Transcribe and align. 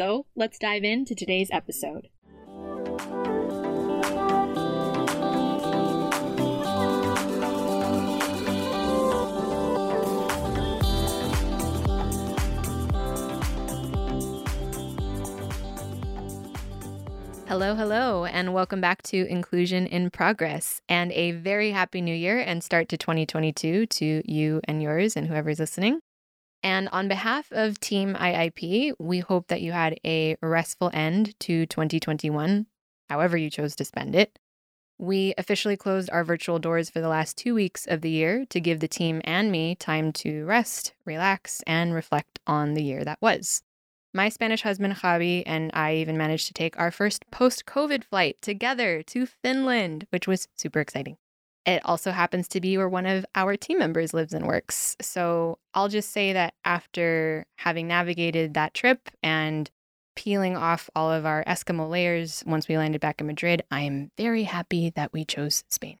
So 0.00 0.24
let's 0.34 0.58
dive 0.58 0.82
into 0.82 1.14
today's 1.14 1.50
episode. 1.52 2.08
Hello, 17.46 17.74
hello, 17.74 18.24
and 18.24 18.54
welcome 18.54 18.80
back 18.80 19.02
to 19.02 19.26
Inclusion 19.26 19.86
in 19.86 20.08
Progress 20.08 20.80
and 20.88 21.12
a 21.12 21.32
very 21.32 21.72
happy 21.72 22.00
new 22.00 22.14
year 22.14 22.38
and 22.38 22.64
start 22.64 22.88
to 22.88 22.96
2022 22.96 23.84
to 23.84 24.22
you 24.24 24.62
and 24.64 24.82
yours 24.82 25.14
and 25.14 25.26
whoever's 25.26 25.60
listening. 25.60 26.00
And 26.62 26.88
on 26.90 27.08
behalf 27.08 27.50
of 27.52 27.80
Team 27.80 28.14
IIP, 28.14 28.92
we 28.98 29.20
hope 29.20 29.48
that 29.48 29.62
you 29.62 29.72
had 29.72 29.98
a 30.04 30.36
restful 30.42 30.90
end 30.92 31.38
to 31.40 31.66
2021, 31.66 32.66
however 33.08 33.36
you 33.36 33.50
chose 33.50 33.74
to 33.76 33.84
spend 33.84 34.14
it. 34.14 34.38
We 34.98 35.32
officially 35.38 35.78
closed 35.78 36.10
our 36.10 36.24
virtual 36.24 36.58
doors 36.58 36.90
for 36.90 37.00
the 37.00 37.08
last 37.08 37.38
two 37.38 37.54
weeks 37.54 37.86
of 37.86 38.02
the 38.02 38.10
year 38.10 38.44
to 38.50 38.60
give 38.60 38.80
the 38.80 38.88
team 38.88 39.22
and 39.24 39.50
me 39.50 39.74
time 39.74 40.12
to 40.12 40.44
rest, 40.44 40.92
relax, 41.06 41.62
and 41.66 41.94
reflect 41.94 42.38
on 42.46 42.74
the 42.74 42.82
year 42.82 43.02
that 43.04 43.22
was. 43.22 43.62
My 44.12 44.28
Spanish 44.28 44.62
husband, 44.62 44.96
Javi, 44.96 45.42
and 45.46 45.70
I 45.72 45.94
even 45.94 46.18
managed 46.18 46.48
to 46.48 46.52
take 46.52 46.78
our 46.78 46.90
first 46.90 47.30
post 47.30 47.64
COVID 47.64 48.04
flight 48.04 48.36
together 48.42 49.02
to 49.04 49.24
Finland, 49.24 50.06
which 50.10 50.26
was 50.26 50.48
super 50.54 50.80
exciting. 50.80 51.16
It 51.66 51.84
also 51.84 52.10
happens 52.10 52.48
to 52.48 52.60
be 52.60 52.78
where 52.78 52.88
one 52.88 53.06
of 53.06 53.26
our 53.34 53.56
team 53.56 53.78
members 53.78 54.14
lives 54.14 54.32
and 54.32 54.46
works. 54.46 54.96
So 55.00 55.58
I'll 55.74 55.88
just 55.88 56.10
say 56.10 56.32
that 56.32 56.54
after 56.64 57.44
having 57.58 57.86
navigated 57.86 58.54
that 58.54 58.72
trip 58.74 59.10
and 59.22 59.70
peeling 60.16 60.56
off 60.56 60.90
all 60.94 61.10
of 61.12 61.26
our 61.26 61.44
Eskimo 61.44 61.88
layers 61.88 62.42
once 62.46 62.66
we 62.66 62.78
landed 62.78 63.00
back 63.00 63.20
in 63.20 63.26
Madrid, 63.26 63.62
I 63.70 63.80
am 63.82 64.10
very 64.16 64.44
happy 64.44 64.90
that 64.90 65.12
we 65.12 65.24
chose 65.24 65.64
Spain. 65.68 65.98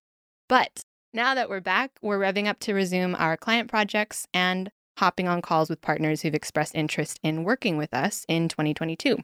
But 0.48 0.82
now 1.12 1.34
that 1.34 1.48
we're 1.48 1.60
back, 1.60 1.92
we're 2.02 2.18
revving 2.18 2.46
up 2.46 2.58
to 2.60 2.74
resume 2.74 3.14
our 3.14 3.36
client 3.36 3.70
projects 3.70 4.26
and 4.32 4.70
hopping 4.98 5.28
on 5.28 5.42
calls 5.42 5.70
with 5.70 5.80
partners 5.80 6.22
who've 6.22 6.34
expressed 6.34 6.74
interest 6.74 7.18
in 7.22 7.44
working 7.44 7.76
with 7.76 7.92
us 7.94 8.24
in 8.28 8.48
2022. 8.48 9.18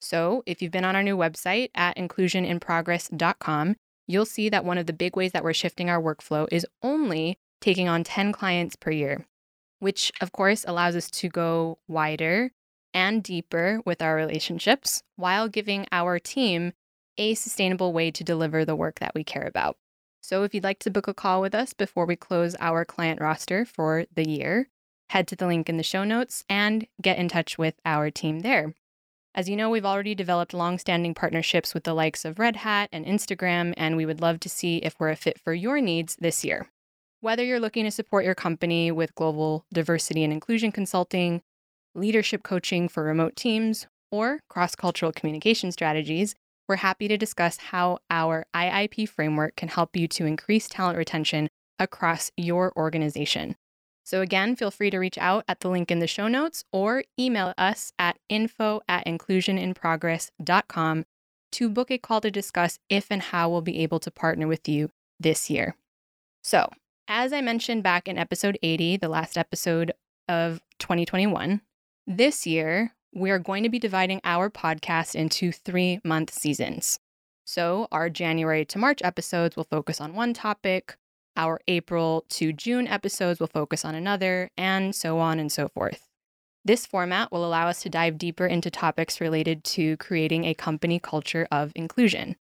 So, 0.00 0.42
if 0.46 0.62
you've 0.62 0.72
been 0.72 0.84
on 0.84 0.96
our 0.96 1.02
new 1.02 1.16
website 1.16 1.70
at 1.74 1.96
inclusioninprogress.com, 1.96 3.76
you'll 4.10 4.26
see 4.26 4.48
that 4.48 4.64
one 4.64 4.78
of 4.78 4.86
the 4.86 4.92
big 4.92 5.16
ways 5.16 5.32
that 5.32 5.44
we're 5.44 5.52
shifting 5.52 5.88
our 5.88 6.00
workflow 6.00 6.48
is 6.50 6.66
only 6.82 7.38
taking 7.60 7.88
on 7.88 8.04
10 8.04 8.32
clients 8.32 8.76
per 8.76 8.90
year, 8.90 9.26
which 9.78 10.12
of 10.20 10.32
course 10.32 10.64
allows 10.66 10.96
us 10.96 11.10
to 11.10 11.28
go 11.28 11.78
wider 11.86 12.52
and 12.92 13.22
deeper 13.22 13.80
with 13.84 14.02
our 14.02 14.16
relationships 14.16 15.02
while 15.16 15.48
giving 15.48 15.86
our 15.92 16.18
team 16.18 16.72
a 17.16 17.34
sustainable 17.34 17.92
way 17.92 18.10
to 18.10 18.24
deliver 18.24 18.64
the 18.64 18.76
work 18.76 18.98
that 18.98 19.14
we 19.14 19.22
care 19.22 19.46
about. 19.46 19.76
So, 20.22 20.42
if 20.42 20.54
you'd 20.54 20.64
like 20.64 20.78
to 20.80 20.90
book 20.90 21.08
a 21.08 21.14
call 21.14 21.40
with 21.40 21.54
us 21.54 21.72
before 21.72 22.04
we 22.04 22.16
close 22.16 22.54
our 22.60 22.84
client 22.84 23.20
roster 23.20 23.64
for 23.64 24.04
the 24.14 24.28
year, 24.28 24.68
head 25.10 25.26
to 25.28 25.36
the 25.36 25.46
link 25.46 25.68
in 25.68 25.76
the 25.76 25.82
show 25.82 26.04
notes 26.04 26.44
and 26.48 26.86
get 27.00 27.18
in 27.18 27.28
touch 27.28 27.58
with 27.58 27.74
our 27.84 28.10
team 28.10 28.40
there. 28.40 28.74
As 29.32 29.48
you 29.48 29.54
know, 29.54 29.70
we've 29.70 29.86
already 29.86 30.16
developed 30.16 30.52
long-standing 30.52 31.14
partnerships 31.14 31.72
with 31.72 31.84
the 31.84 31.94
likes 31.94 32.24
of 32.24 32.40
Red 32.40 32.56
Hat 32.56 32.88
and 32.90 33.06
Instagram, 33.06 33.74
and 33.76 33.96
we 33.96 34.04
would 34.04 34.20
love 34.20 34.40
to 34.40 34.48
see 34.48 34.78
if 34.78 34.98
we're 34.98 35.10
a 35.10 35.16
fit 35.16 35.38
for 35.38 35.54
your 35.54 35.80
needs 35.80 36.16
this 36.16 36.44
year. 36.44 36.68
Whether 37.20 37.44
you're 37.44 37.60
looking 37.60 37.84
to 37.84 37.92
support 37.92 38.24
your 38.24 38.34
company 38.34 38.90
with 38.90 39.14
global 39.14 39.66
diversity 39.72 40.24
and 40.24 40.32
inclusion 40.32 40.72
consulting, 40.72 41.42
leadership 41.94 42.42
coaching 42.42 42.88
for 42.88 43.04
remote 43.04 43.36
teams, 43.36 43.86
or 44.10 44.40
cross 44.48 44.74
cultural 44.74 45.12
communication 45.12 45.70
strategies, 45.70 46.34
we're 46.68 46.76
happy 46.76 47.06
to 47.06 47.16
discuss 47.16 47.56
how 47.58 47.98
our 48.10 48.46
IIP 48.54 49.08
framework 49.08 49.54
can 49.54 49.68
help 49.68 49.96
you 49.96 50.08
to 50.08 50.26
increase 50.26 50.68
talent 50.68 50.98
retention 50.98 51.48
across 51.78 52.32
your 52.36 52.72
organization. 52.76 53.54
So, 54.10 54.22
again, 54.22 54.56
feel 54.56 54.72
free 54.72 54.90
to 54.90 54.98
reach 54.98 55.18
out 55.18 55.44
at 55.46 55.60
the 55.60 55.68
link 55.68 55.88
in 55.88 56.00
the 56.00 56.08
show 56.08 56.26
notes 56.26 56.64
or 56.72 57.04
email 57.16 57.54
us 57.56 57.92
at 57.96 58.18
info 58.28 58.80
at 58.88 59.06
inclusioninprogress.com 59.06 61.04
to 61.52 61.68
book 61.68 61.92
a 61.92 61.98
call 61.98 62.20
to 62.22 62.30
discuss 62.32 62.80
if 62.88 63.06
and 63.08 63.22
how 63.22 63.48
we'll 63.48 63.60
be 63.60 63.78
able 63.78 64.00
to 64.00 64.10
partner 64.10 64.48
with 64.48 64.68
you 64.68 64.90
this 65.20 65.48
year. 65.48 65.76
So, 66.42 66.70
as 67.06 67.32
I 67.32 67.40
mentioned 67.40 67.84
back 67.84 68.08
in 68.08 68.18
episode 68.18 68.58
80, 68.64 68.96
the 68.96 69.08
last 69.08 69.38
episode 69.38 69.92
of 70.28 70.60
2021, 70.80 71.60
this 72.04 72.48
year 72.48 72.94
we 73.14 73.30
are 73.30 73.38
going 73.38 73.62
to 73.62 73.68
be 73.68 73.78
dividing 73.78 74.20
our 74.24 74.50
podcast 74.50 75.14
into 75.14 75.52
three 75.52 76.00
month 76.02 76.34
seasons. 76.34 76.98
So, 77.44 77.86
our 77.92 78.10
January 78.10 78.64
to 78.64 78.78
March 78.80 79.02
episodes 79.04 79.54
will 79.54 79.68
focus 79.70 80.00
on 80.00 80.14
one 80.14 80.34
topic, 80.34 80.96
our 81.36 81.60
April 81.68 82.24
to 82.30 82.52
June 82.52 82.86
episodes 82.86 83.40
will 83.40 83.46
focus 83.46 83.84
on 83.84 83.94
another, 83.94 84.50
and 84.56 84.94
so 84.94 85.18
on 85.18 85.38
and 85.38 85.50
so 85.50 85.68
forth. 85.68 86.06
This 86.64 86.86
format 86.86 87.32
will 87.32 87.44
allow 87.46 87.68
us 87.68 87.82
to 87.82 87.88
dive 87.88 88.18
deeper 88.18 88.46
into 88.46 88.70
topics 88.70 89.20
related 89.20 89.64
to 89.64 89.96
creating 89.96 90.44
a 90.44 90.54
company 90.54 90.98
culture 90.98 91.48
of 91.50 91.72
inclusion. 91.74 92.36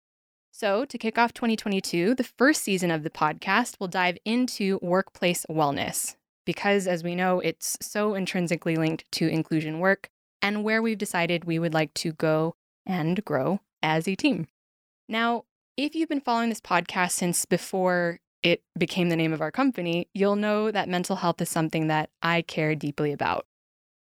So, 0.51 0.85
to 0.85 0.97
kick 0.97 1.19
off 1.19 1.33
2022, 1.33 2.15
the 2.15 2.23
first 2.23 2.63
season 2.63 2.89
of 2.89 3.03
the 3.03 3.11
podcast 3.11 3.79
will 3.79 3.87
dive 3.87 4.17
into 4.25 4.79
workplace 4.81 5.45
wellness, 5.47 6.15
because 6.45 6.87
as 6.87 7.03
we 7.03 7.13
know, 7.13 7.39
it's 7.39 7.77
so 7.79 8.15
intrinsically 8.15 8.75
linked 8.75 9.05
to 9.13 9.27
inclusion 9.27 9.79
work 9.79 10.09
and 10.41 10.63
where 10.63 10.81
we've 10.81 10.97
decided 10.97 11.45
we 11.45 11.59
would 11.59 11.75
like 11.75 11.93
to 11.93 12.13
go 12.13 12.55
and 12.87 13.23
grow 13.23 13.59
as 13.83 14.07
a 14.07 14.15
team. 14.15 14.47
Now, 15.07 15.45
if 15.77 15.93
you've 15.93 16.09
been 16.09 16.21
following 16.21 16.49
this 16.49 16.61
podcast 16.61 17.11
since 17.11 17.45
before 17.45 18.19
it 18.47 18.63
became 18.77 19.09
the 19.09 19.15
name 19.15 19.33
of 19.33 19.41
our 19.41 19.51
company, 19.51 20.07
you'll 20.13 20.37
know 20.37 20.71
that 20.71 20.87
mental 20.87 21.17
health 21.17 21.41
is 21.41 21.49
something 21.49 21.87
that 21.87 22.09
I 22.21 22.41
care 22.41 22.75
deeply 22.75 23.11
about. 23.11 23.45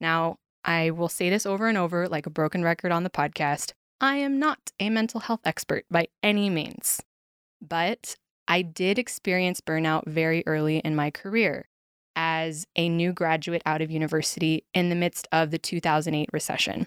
Now, 0.00 0.38
I 0.64 0.90
will 0.90 1.08
say 1.08 1.30
this 1.30 1.46
over 1.46 1.66
and 1.66 1.76
over 1.76 2.08
like 2.08 2.26
a 2.26 2.30
broken 2.30 2.62
record 2.62 2.92
on 2.92 3.02
the 3.02 3.10
podcast. 3.10 3.72
I 4.00 4.16
am 4.16 4.38
not 4.38 4.58
a 4.78 4.90
mental 4.90 5.20
health 5.20 5.40
expert 5.44 5.84
by 5.90 6.08
any 6.22 6.48
means, 6.48 7.00
but 7.60 8.16
I 8.46 8.62
did 8.62 8.98
experience 8.98 9.60
burnout 9.60 10.06
very 10.06 10.44
early 10.46 10.78
in 10.78 10.94
my 10.94 11.10
career 11.10 11.68
as 12.14 12.66
a 12.76 12.88
new 12.88 13.12
graduate 13.12 13.62
out 13.66 13.82
of 13.82 13.90
university 13.90 14.64
in 14.74 14.90
the 14.90 14.94
midst 14.94 15.26
of 15.32 15.50
the 15.50 15.58
2008 15.58 16.28
recession. 16.32 16.86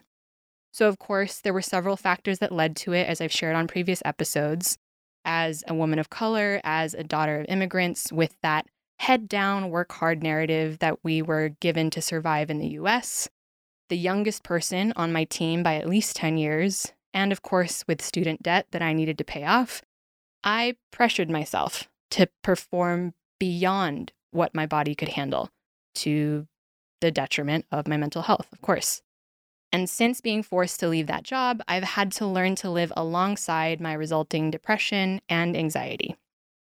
So, 0.72 0.88
of 0.88 0.98
course, 0.98 1.42
there 1.42 1.54
were 1.54 1.62
several 1.62 1.98
factors 1.98 2.40
that 2.40 2.52
led 2.52 2.76
to 2.78 2.94
it, 2.94 3.08
as 3.08 3.22
I've 3.22 3.32
shared 3.32 3.56
on 3.56 3.68
previous 3.68 4.02
episodes 4.06 4.78
as 5.26 5.64
a 5.68 5.74
woman 5.74 6.00
of 6.00 6.10
color, 6.10 6.62
as 6.64 6.94
a 6.94 7.04
daughter 7.04 7.42
of 7.42 7.46
immigrants, 7.50 8.12
with 8.12 8.36
that 8.42 8.68
head 9.00 9.30
down, 9.30 9.70
work 9.70 9.92
hard 9.94 10.22
narrative 10.22 10.80
that 10.80 11.04
we 11.04 11.22
were 11.22 11.50
given 11.60 11.90
to 11.90 12.02
survive 12.02 12.50
in 12.50 12.60
the 12.60 12.68
US, 12.70 13.30
the 13.90 13.98
youngest 13.98 14.44
person 14.44 14.94
on 14.96 15.14
my 15.14 15.24
team 15.24 15.64
by 15.64 15.76
at 15.76 15.90
least 15.90 16.16
10 16.16 16.38
years, 16.38 16.92
and 17.14 17.32
of 17.32 17.42
course, 17.42 17.84
with 17.88 18.02
student 18.02 18.44
debt 18.44 18.68
that 18.72 18.82
I 18.82 18.94
needed 18.94 19.18
to 19.18 19.24
pay 19.24 19.46
off, 19.46 19.82
I 20.44 20.76
pressured 20.92 21.30
myself 21.30 21.90
to 22.12 22.30
perform 22.44 23.14
beyond 23.40 24.14
what 24.32 24.54
my 24.54 24.66
body 24.66 24.96
could 24.96 25.10
handle 25.10 25.50
to 25.96 26.48
the 27.02 27.12
detriment 27.12 27.66
of 27.72 27.88
my 27.88 27.98
mental 27.98 28.22
health, 28.22 28.48
of 28.52 28.62
course. 28.62 29.02
And 29.72 29.90
since 29.90 30.22
being 30.22 30.42
forced 30.42 30.80
to 30.80 30.88
leave 30.88 31.08
that 31.08 31.24
job, 31.24 31.62
I've 31.68 31.84
had 31.84 32.12
to 32.14 32.26
learn 32.26 32.56
to 32.56 32.70
live 32.70 32.92
alongside 32.98 33.80
my 33.80 33.94
resulting 33.94 34.50
depression 34.50 35.22
and 35.30 35.56
anxiety. 35.56 36.16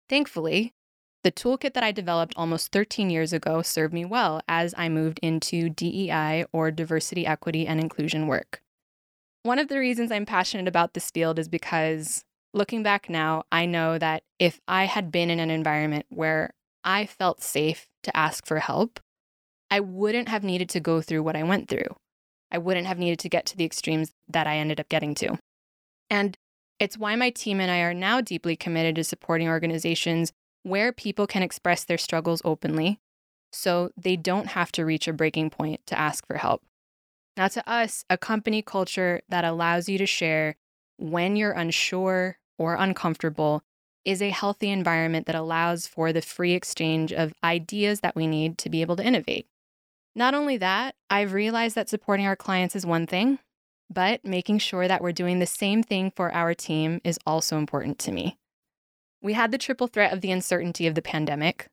Thankfully, 0.09 0.75
the 1.23 1.33
toolkit 1.33 1.75
that 1.75 1.85
I 1.85 1.93
developed 1.93 2.35
almost 2.37 2.73
13 2.73 3.11
years 3.11 3.33
ago 3.33 3.63
served 3.63 3.93
me 3.93 4.05
well 4.05 4.41
as 4.49 4.75
I 4.77 4.89
moved 4.89 5.19
into 5.23 5.69
DEI 5.69 6.47
or 6.53 6.71
diversity, 6.71 7.27
equity, 7.27 7.67
and 7.67 7.81
inclusion 7.81 8.27
work. 8.27 8.63
One 9.43 9.59
of 9.59 9.69
the 9.69 9.79
reasons 9.79 10.11
I'm 10.11 10.27
passionate 10.27 10.69
about 10.69 10.95
this 10.95 11.11
field 11.11 11.39
is 11.39 11.49
because 11.49 12.25
looking 12.53 12.83
back 12.83 13.09
now, 13.09 13.45
I 13.53 13.67
know 13.67 13.99
that 13.99 14.23
if 14.39 14.61
I 14.67 14.85
had 14.85 15.13
been 15.13 15.31
in 15.31 15.41
an 15.41 15.51
environment 15.51 16.07
where 16.09 16.55
I 16.85 17.07
felt 17.07 17.43
safe 17.43 17.89
to 18.05 18.17
ask 18.17 18.47
for 18.47 18.59
help, 18.59 19.01
I 19.71 19.81
wouldn't 19.81 20.29
have 20.29 20.45
needed 20.45 20.69
to 20.71 20.81
go 20.81 21.01
through 21.01 21.23
what 21.23 21.37
I 21.37 21.43
went 21.43 21.69
through. 21.69 21.97
I 22.51 22.59
wouldn't 22.59 22.87
have 22.87 22.99
needed 22.99 23.19
to 23.21 23.29
get 23.29 23.47
to 23.47 23.57
the 23.57 23.65
extremes 23.65 24.13
that 24.29 24.47
I 24.47 24.57
ended 24.57 24.81
up 24.81 24.89
getting 24.89 25.15
to. 25.17 25.39
And 26.11 26.37
it's 26.79 26.97
why 26.97 27.17
my 27.17 27.31
team 27.31 27.61
and 27.61 27.71
I 27.71 27.81
are 27.81 27.95
now 27.95 28.21
deeply 28.21 28.57
committed 28.57 28.97
to 28.97 29.05
supporting 29.05 29.49
organizations 29.49 30.33
where 30.63 30.93
people 30.93 31.27
can 31.27 31.43
express 31.43 31.85
their 31.85 31.99
struggles 31.99 32.43
openly 32.45 33.01
so 33.53 33.91
they 33.97 34.17
don't 34.17 34.49
have 34.49 34.71
to 34.73 34.85
reach 34.85 35.09
a 35.09 35.13
breaking 35.13 35.51
point 35.51 35.81
to 35.87 35.99
ask 35.99 36.27
for 36.27 36.37
help. 36.37 36.63
Now, 37.37 37.49
to 37.49 37.69
us, 37.71 38.05
a 38.11 38.19
company 38.19 38.63
culture 38.63 39.23
that 39.29 39.45
allows 39.45 39.89
you 39.89 39.99
to 39.99 40.07
share 40.07 40.57
when 40.99 41.37
you're 41.37 41.53
unsure 41.53 42.39
or 42.59 42.75
uncomfortable 42.75 43.63
is 44.05 44.21
a 44.21 44.31
healthy 44.31 44.71
environment 44.71 45.27
that 45.27 45.35
allows 45.35 45.87
for 45.87 46.13
the 46.13 46.23
free 46.23 46.53
exchange 46.53 47.13
of 47.13 47.33
ideas 47.45 48.01
that 48.01 48.17
we 48.17 48.27
need 48.27 48.59
to 48.59 48.71
be 48.71 48.81
able 48.81 48.97
to 48.97 49.05
innovate. 49.05 49.47
Not 50.19 50.35
only 50.35 50.57
that, 50.57 50.97
I've 51.09 51.33
realized 51.33 51.77
that 51.77 51.89
supporting 51.89 52.27
our 52.27 52.35
clients 52.35 52.75
is 52.75 52.85
one 52.85 53.07
thing, 53.07 53.39
but 53.89 54.25
making 54.25 54.59
sure 54.59 54.89
that 54.89 55.01
we're 55.01 55.13
doing 55.13 55.39
the 55.39 55.47
same 55.47 55.81
thing 55.81 56.11
for 56.11 56.35
our 56.35 56.55
team 56.55 57.01
is 57.05 57.21
also 57.25 57.57
important 57.57 58.01
to 58.01 58.11
me. 58.11 58.37
We 59.23 59.35
had 59.35 59.53
the 59.53 59.59
triple 59.59 59.87
threat 59.87 60.13
of 60.13 60.21
the 60.21 60.33
uncertainty 60.33 60.89
of 60.89 60.97
the 60.97 61.03
pandemic, 61.03 61.69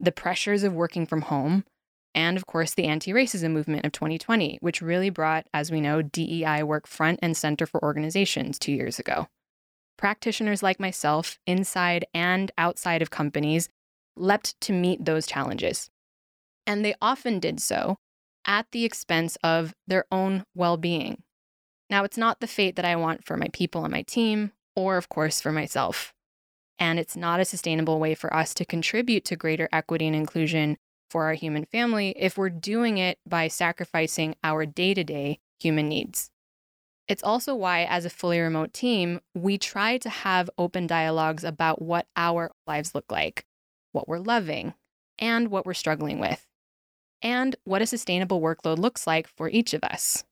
the 0.00 0.10
pressures 0.10 0.64
of 0.64 0.72
working 0.74 1.06
from 1.06 1.22
home, 1.22 1.64
and 2.12 2.36
of 2.36 2.44
course, 2.44 2.74
the 2.74 2.86
anti 2.86 3.12
racism 3.12 3.52
movement 3.52 3.86
of 3.86 3.92
2020, 3.92 4.58
which 4.60 4.82
really 4.82 5.08
brought, 5.08 5.46
as 5.54 5.70
we 5.70 5.80
know, 5.80 6.02
DEI 6.02 6.64
work 6.64 6.88
front 6.88 7.20
and 7.22 7.36
center 7.36 7.66
for 7.66 7.80
organizations 7.84 8.58
two 8.58 8.72
years 8.72 8.98
ago. 8.98 9.28
Practitioners 9.96 10.60
like 10.60 10.80
myself, 10.80 11.38
inside 11.46 12.04
and 12.12 12.50
outside 12.58 13.00
of 13.00 13.10
companies, 13.10 13.68
leapt 14.16 14.60
to 14.62 14.72
meet 14.72 15.04
those 15.04 15.24
challenges 15.24 15.88
and 16.66 16.84
they 16.84 16.94
often 17.00 17.38
did 17.38 17.60
so 17.60 17.96
at 18.46 18.66
the 18.72 18.84
expense 18.84 19.36
of 19.42 19.74
their 19.86 20.04
own 20.10 20.44
well 20.54 20.76
being. 20.76 21.22
Now, 21.88 22.04
it's 22.04 22.16
not 22.16 22.40
the 22.40 22.46
fate 22.46 22.76
that 22.76 22.84
I 22.84 22.96
want 22.96 23.24
for 23.24 23.36
my 23.36 23.48
people 23.52 23.82
on 23.82 23.90
my 23.90 24.02
team, 24.02 24.52
or 24.74 24.96
of 24.96 25.08
course 25.08 25.40
for 25.40 25.52
myself. 25.52 26.12
And 26.78 26.98
it's 26.98 27.16
not 27.16 27.40
a 27.40 27.44
sustainable 27.44 28.00
way 28.00 28.14
for 28.14 28.34
us 28.34 28.52
to 28.54 28.64
contribute 28.64 29.24
to 29.26 29.36
greater 29.36 29.68
equity 29.72 30.06
and 30.06 30.16
inclusion 30.16 30.76
for 31.10 31.24
our 31.24 31.34
human 31.34 31.64
family 31.64 32.10
if 32.16 32.36
we're 32.36 32.50
doing 32.50 32.98
it 32.98 33.18
by 33.26 33.48
sacrificing 33.48 34.34
our 34.42 34.66
day 34.66 34.92
to 34.94 35.04
day 35.04 35.38
human 35.60 35.88
needs. 35.88 36.30
It's 37.08 37.22
also 37.22 37.54
why, 37.54 37.84
as 37.84 38.04
a 38.04 38.10
fully 38.10 38.40
remote 38.40 38.72
team, 38.72 39.20
we 39.32 39.58
try 39.58 39.96
to 39.98 40.10
have 40.10 40.50
open 40.58 40.88
dialogues 40.88 41.44
about 41.44 41.80
what 41.80 42.06
our 42.16 42.50
lives 42.66 42.96
look 42.96 43.10
like, 43.12 43.44
what 43.92 44.08
we're 44.08 44.18
loving, 44.18 44.74
and 45.18 45.48
what 45.48 45.64
we're 45.64 45.72
struggling 45.72 46.18
with 46.18 46.45
and 47.26 47.56
what 47.64 47.82
a 47.82 47.86
sustainable 47.86 48.40
workload 48.40 48.78
looks 48.78 49.04
like 49.04 49.26
for 49.26 49.48
each 49.48 49.74
of 49.74 49.82
us. 49.82 50.22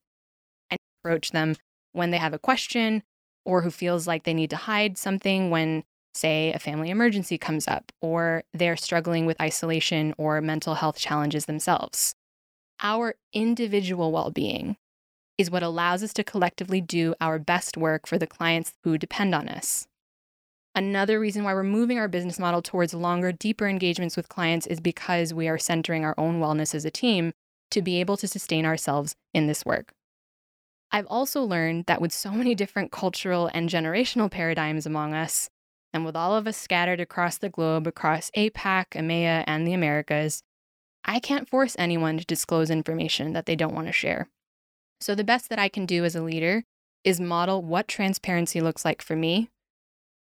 And 0.70 0.78
approach 1.02 1.32
them 1.32 1.56
when 1.92 2.12
they 2.12 2.18
have 2.18 2.32
a 2.32 2.38
question 2.38 3.02
or 3.44 3.62
who 3.62 3.70
feels 3.72 4.06
like 4.06 4.22
they 4.22 4.32
need 4.32 4.50
to 4.50 4.56
hide 4.56 4.96
something 4.96 5.50
when, 5.50 5.82
say, 6.14 6.52
a 6.52 6.60
family 6.60 6.90
emergency 6.90 7.36
comes 7.36 7.66
up 7.66 7.90
or 8.00 8.44
they're 8.54 8.76
struggling 8.76 9.26
with 9.26 9.40
isolation 9.40 10.14
or 10.18 10.40
mental 10.40 10.76
health 10.76 10.96
challenges 10.96 11.46
themselves. 11.46 12.14
Our 12.80 13.16
individual 13.32 14.12
well 14.12 14.30
being 14.30 14.76
is 15.36 15.50
what 15.50 15.64
allows 15.64 16.04
us 16.04 16.12
to 16.12 16.22
collectively 16.22 16.80
do 16.80 17.16
our 17.20 17.40
best 17.40 17.76
work 17.76 18.06
for 18.06 18.18
the 18.18 18.26
clients 18.28 18.72
who 18.84 18.98
depend 18.98 19.34
on 19.34 19.48
us. 19.48 19.88
Another 20.76 21.20
reason 21.20 21.44
why 21.44 21.54
we're 21.54 21.62
moving 21.62 21.98
our 21.98 22.08
business 22.08 22.38
model 22.38 22.60
towards 22.60 22.92
longer, 22.92 23.30
deeper 23.30 23.68
engagements 23.68 24.16
with 24.16 24.28
clients 24.28 24.66
is 24.66 24.80
because 24.80 25.32
we 25.32 25.46
are 25.46 25.58
centering 25.58 26.04
our 26.04 26.16
own 26.18 26.40
wellness 26.40 26.74
as 26.74 26.84
a 26.84 26.90
team 26.90 27.32
to 27.70 27.80
be 27.80 28.00
able 28.00 28.16
to 28.16 28.26
sustain 28.26 28.66
ourselves 28.66 29.14
in 29.32 29.46
this 29.46 29.64
work. 29.64 29.92
I've 30.90 31.06
also 31.06 31.42
learned 31.42 31.84
that 31.86 32.00
with 32.00 32.12
so 32.12 32.30
many 32.32 32.56
different 32.56 32.90
cultural 32.90 33.48
and 33.54 33.70
generational 33.70 34.30
paradigms 34.30 34.84
among 34.84 35.14
us, 35.14 35.48
and 35.92 36.04
with 36.04 36.16
all 36.16 36.34
of 36.34 36.48
us 36.48 36.56
scattered 36.56 37.00
across 37.00 37.38
the 37.38 37.48
globe, 37.48 37.86
across 37.86 38.32
APAC, 38.36 38.86
EMEA, 38.90 39.44
and 39.46 39.66
the 39.66 39.74
Americas, 39.74 40.42
I 41.04 41.20
can't 41.20 41.48
force 41.48 41.76
anyone 41.78 42.18
to 42.18 42.24
disclose 42.24 42.68
information 42.68 43.32
that 43.32 43.46
they 43.46 43.54
don't 43.54 43.74
want 43.74 43.86
to 43.86 43.92
share. 43.92 44.28
So, 45.00 45.14
the 45.14 45.22
best 45.22 45.50
that 45.50 45.58
I 45.58 45.68
can 45.68 45.86
do 45.86 46.04
as 46.04 46.16
a 46.16 46.22
leader 46.22 46.64
is 47.04 47.20
model 47.20 47.62
what 47.62 47.86
transparency 47.86 48.60
looks 48.60 48.84
like 48.84 49.02
for 49.02 49.14
me 49.14 49.50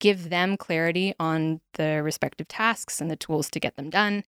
give 0.02 0.30
them 0.30 0.58
clarity 0.58 1.14
on 1.18 1.62
the 1.76 2.02
respective 2.04 2.50
tasks 2.50 3.00
and 3.00 3.10
the 3.10 3.16
tools 3.16 3.50
to 3.52 3.60
get 3.60 3.78
them 3.78 3.90
done, 3.90 4.26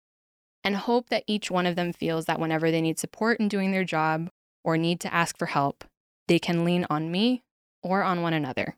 and 0.64 0.78
hope 0.78 1.10
that 1.10 1.26
each 1.28 1.52
one 1.52 1.66
of 1.66 1.76
them 1.76 1.92
feels 1.92 2.24
that 2.26 2.40
whenever 2.40 2.72
they 2.72 2.80
need 2.80 2.98
support 2.98 3.40
in 3.42 3.50
doing 3.50 3.72
their 3.72 3.84
job 3.84 4.30
or 4.64 4.78
need 4.78 5.02
to 5.02 5.14
ask 5.14 5.38
for 5.38 5.48
help, 5.48 5.84
they 6.30 6.40
can 6.40 6.64
lean 6.64 6.86
on 6.90 7.12
me 7.12 7.44
or 7.82 8.04
on 8.04 8.22
one 8.22 8.34
another. 8.34 8.78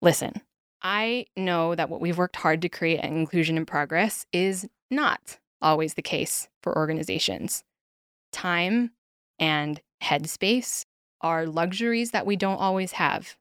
Listen, 0.00 0.40
I 0.82 1.26
know 1.36 1.76
that 1.76 1.88
what 1.88 2.00
we've 2.00 2.18
worked 2.18 2.36
hard 2.36 2.62
to 2.62 2.68
create 2.68 2.98
at 2.98 3.04
Inclusion 3.04 3.56
in 3.56 3.66
Progress 3.66 4.26
is 4.32 4.66
not 4.90 5.38
always 5.60 5.94
the 5.94 6.02
case 6.02 6.48
for 6.62 6.76
organizations. 6.76 7.62
Time 8.32 8.90
and 9.38 9.80
headspace 10.02 10.84
are 11.20 11.46
luxuries 11.46 12.10
that 12.10 12.26
we 12.26 12.34
don't 12.34 12.56
always 12.56 12.92
have. 12.92 13.36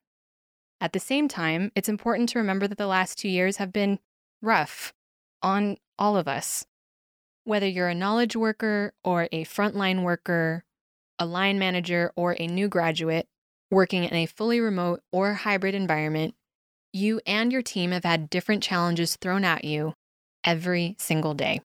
At 0.82 0.94
the 0.94 1.00
same 1.00 1.28
time, 1.28 1.72
it's 1.76 1.88
important 1.88 2.30
to 2.30 2.40
remember 2.40 2.68
that 2.68 2.80
the 2.80 2.88
last 2.88 3.20
two 3.20 3.30
years 3.30 3.58
have 3.58 3.72
been 3.72 4.00
rough 4.42 4.94
on 5.44 5.78
all 6.00 6.18
of 6.18 6.28
us. 6.28 6.66
Whether 7.44 7.68
you're 7.68 7.88
a 7.88 7.96
knowledge 7.96 8.36
worker 8.36 8.94
or 9.04 9.30
a 9.32 9.46
frontline 9.46 10.02
worker, 10.02 10.66
a 11.20 11.26
line 11.28 11.60
manager, 11.60 12.12
or 12.16 12.36
a 12.40 12.48
new 12.48 12.68
graduate 12.68 13.28
working 13.70 14.04
in 14.04 14.14
a 14.14 14.26
fully 14.26 14.60
remote 14.60 15.02
or 15.12 15.36
hybrid 15.36 15.76
environment, 15.76 16.34
you 16.92 17.22
and 17.28 17.52
your 17.54 17.62
team 17.62 17.92
have 17.92 18.04
had 18.04 18.30
different 18.30 18.64
challenges 18.64 19.16
thrown 19.16 19.46
at 19.46 19.64
you 19.64 19.94
every 20.44 20.96
single 20.98 21.36
day. 21.36 21.62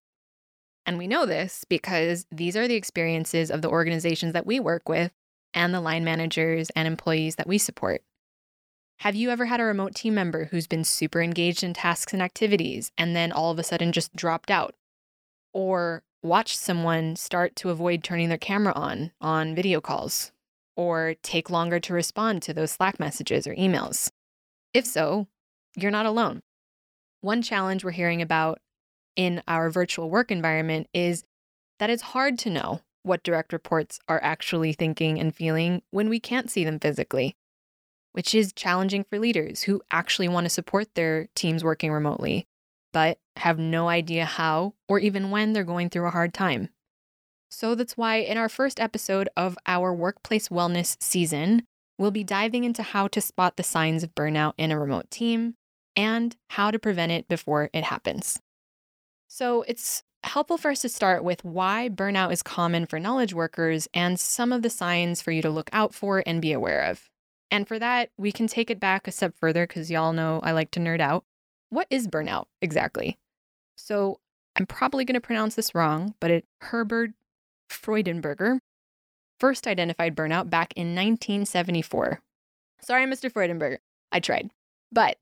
And 0.84 0.98
we 0.98 1.08
know 1.08 1.24
this 1.24 1.64
because 1.68 2.26
these 2.30 2.56
are 2.56 2.68
the 2.68 2.76
experiences 2.76 3.50
of 3.50 3.62
the 3.62 3.70
organizations 3.70 4.34
that 4.34 4.46
we 4.46 4.60
work 4.60 4.88
with 4.88 5.10
and 5.54 5.72
the 5.72 5.80
line 5.80 6.04
managers 6.04 6.70
and 6.76 6.86
employees 6.86 7.36
that 7.36 7.48
we 7.48 7.58
support. 7.58 8.02
Have 9.00 9.14
you 9.14 9.30
ever 9.30 9.44
had 9.44 9.60
a 9.60 9.64
remote 9.64 9.94
team 9.94 10.14
member 10.14 10.46
who's 10.46 10.66
been 10.66 10.82
super 10.82 11.20
engaged 11.20 11.62
in 11.62 11.74
tasks 11.74 12.14
and 12.14 12.22
activities 12.22 12.92
and 12.96 13.14
then 13.14 13.30
all 13.30 13.50
of 13.50 13.58
a 13.58 13.62
sudden 13.62 13.92
just 13.92 14.16
dropped 14.16 14.50
out? 14.50 14.74
Or 15.52 16.02
watched 16.22 16.58
someone 16.58 17.14
start 17.14 17.54
to 17.56 17.70
avoid 17.70 18.02
turning 18.02 18.30
their 18.30 18.38
camera 18.38 18.72
on 18.74 19.12
on 19.20 19.54
video 19.54 19.82
calls? 19.82 20.32
Or 20.76 21.14
take 21.22 21.50
longer 21.50 21.78
to 21.78 21.92
respond 21.92 22.42
to 22.42 22.54
those 22.54 22.72
Slack 22.72 22.98
messages 22.98 23.46
or 23.46 23.54
emails? 23.54 24.10
If 24.72 24.86
so, 24.86 25.26
you're 25.76 25.90
not 25.90 26.06
alone. 26.06 26.40
One 27.20 27.42
challenge 27.42 27.84
we're 27.84 27.90
hearing 27.90 28.22
about 28.22 28.60
in 29.14 29.42
our 29.46 29.68
virtual 29.68 30.08
work 30.08 30.30
environment 30.30 30.88
is 30.94 31.22
that 31.78 31.90
it's 31.90 32.02
hard 32.02 32.38
to 32.40 32.50
know 32.50 32.80
what 33.02 33.22
direct 33.22 33.52
reports 33.52 34.00
are 34.08 34.22
actually 34.22 34.72
thinking 34.72 35.20
and 35.20 35.34
feeling 35.34 35.82
when 35.90 36.08
we 36.08 36.18
can't 36.18 36.50
see 36.50 36.64
them 36.64 36.80
physically 36.80 37.36
which 38.16 38.34
is 38.34 38.54
challenging 38.54 39.04
for 39.04 39.18
leaders 39.18 39.64
who 39.64 39.82
actually 39.90 40.26
want 40.26 40.46
to 40.46 40.50
support 40.50 40.94
their 40.94 41.28
teams 41.34 41.62
working 41.62 41.92
remotely, 41.92 42.46
but 42.90 43.18
have 43.36 43.58
no 43.58 43.90
idea 43.90 44.24
how 44.24 44.72
or 44.88 44.98
even 44.98 45.30
when 45.30 45.52
they're 45.52 45.64
going 45.64 45.90
through 45.90 46.06
a 46.06 46.10
hard 46.10 46.32
time. 46.32 46.70
So 47.50 47.74
that's 47.74 47.94
why 47.94 48.16
in 48.16 48.38
our 48.38 48.48
first 48.48 48.80
episode 48.80 49.28
of 49.36 49.58
our 49.66 49.92
workplace 49.92 50.48
wellness 50.48 50.96
season, 50.98 51.64
we'll 51.98 52.10
be 52.10 52.24
diving 52.24 52.64
into 52.64 52.82
how 52.82 53.06
to 53.08 53.20
spot 53.20 53.58
the 53.58 53.62
signs 53.62 54.02
of 54.02 54.14
burnout 54.14 54.54
in 54.56 54.72
a 54.72 54.80
remote 54.80 55.10
team 55.10 55.56
and 55.94 56.34
how 56.48 56.70
to 56.70 56.78
prevent 56.78 57.12
it 57.12 57.28
before 57.28 57.68
it 57.74 57.84
happens. 57.84 58.40
So 59.28 59.62
it's 59.68 60.02
helpful 60.24 60.56
for 60.56 60.70
us 60.70 60.80
to 60.80 60.88
start 60.88 61.22
with 61.22 61.44
why 61.44 61.90
burnout 61.92 62.32
is 62.32 62.42
common 62.42 62.86
for 62.86 62.98
knowledge 62.98 63.34
workers 63.34 63.88
and 63.92 64.18
some 64.18 64.54
of 64.54 64.62
the 64.62 64.70
signs 64.70 65.20
for 65.20 65.32
you 65.32 65.42
to 65.42 65.50
look 65.50 65.68
out 65.74 65.92
for 65.92 66.22
and 66.24 66.40
be 66.40 66.52
aware 66.52 66.80
of. 66.80 67.10
And 67.50 67.66
for 67.66 67.78
that, 67.78 68.10
we 68.16 68.32
can 68.32 68.46
take 68.46 68.70
it 68.70 68.80
back 68.80 69.06
a 69.06 69.12
step 69.12 69.34
further 69.36 69.66
because 69.66 69.90
y'all 69.90 70.12
know 70.12 70.40
I 70.42 70.52
like 70.52 70.70
to 70.72 70.80
nerd 70.80 71.00
out. 71.00 71.24
What 71.70 71.86
is 71.90 72.08
burnout 72.08 72.46
exactly? 72.60 73.18
So 73.76 74.18
I'm 74.56 74.66
probably 74.66 75.04
going 75.04 75.14
to 75.14 75.20
pronounce 75.20 75.54
this 75.54 75.74
wrong, 75.74 76.14
but 76.20 76.30
it 76.30 76.44
Herbert 76.60 77.12
Freudenberger 77.70 78.60
first 79.38 79.66
identified 79.66 80.16
burnout 80.16 80.48
back 80.48 80.72
in 80.76 80.94
1974. 80.94 82.20
Sorry, 82.80 83.06
Mr. 83.06 83.30
Freudenberger, 83.30 83.78
I 84.10 84.20
tried. 84.20 84.50
But 84.90 85.18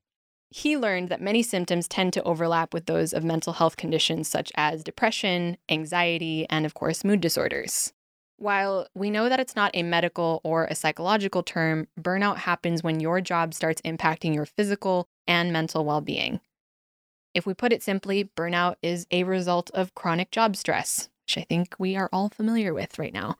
he 0.49 0.77
learned 0.77 1.09
that 1.09 1.21
many 1.21 1.43
symptoms 1.43 1.87
tend 1.87 2.13
to 2.13 2.23
overlap 2.23 2.73
with 2.73 2.85
those 2.85 3.13
of 3.13 3.23
mental 3.23 3.53
health 3.53 3.75
conditions 3.75 4.27
such 4.27 4.51
as 4.55 4.83
depression, 4.83 5.57
anxiety, 5.69 6.45
and 6.49 6.65
of 6.65 6.73
course, 6.73 7.03
mood 7.03 7.19
disorders. 7.19 7.91
While 8.37 8.87
we 8.93 9.09
know 9.09 9.29
that 9.29 9.39
it's 9.39 9.55
not 9.55 9.71
a 9.73 9.83
medical 9.83 10.41
or 10.43 10.65
a 10.65 10.75
psychological 10.75 11.41
term, 11.41 11.87
burnout 11.99 12.37
happens 12.37 12.83
when 12.83 12.99
your 12.99 13.21
job 13.21 13.53
starts 13.53 13.81
impacting 13.83 14.35
your 14.35 14.45
physical 14.45 15.07
and 15.27 15.53
mental 15.53 15.85
well 15.85 16.01
being. 16.01 16.41
If 17.33 17.45
we 17.45 17.53
put 17.53 17.73
it 17.73 17.83
simply, 17.83 18.29
burnout 18.35 18.75
is 18.81 19.07
a 19.11 19.23
result 19.23 19.71
of 19.73 19.95
chronic 19.95 20.31
job 20.31 20.55
stress, 20.55 21.09
which 21.25 21.37
I 21.37 21.45
think 21.47 21.75
we 21.79 21.95
are 21.95 22.09
all 22.11 22.29
familiar 22.29 22.73
with 22.73 22.99
right 22.99 23.13
now. 23.13 23.37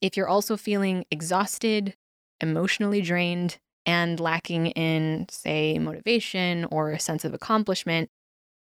If 0.00 0.16
you're 0.16 0.28
also 0.28 0.56
feeling 0.56 1.04
exhausted, 1.10 1.94
emotionally 2.40 3.00
drained, 3.00 3.58
and 3.86 4.18
lacking 4.18 4.68
in, 4.68 5.26
say, 5.30 5.78
motivation 5.78 6.64
or 6.66 6.90
a 6.90 6.98
sense 6.98 7.24
of 7.24 7.34
accomplishment, 7.34 8.10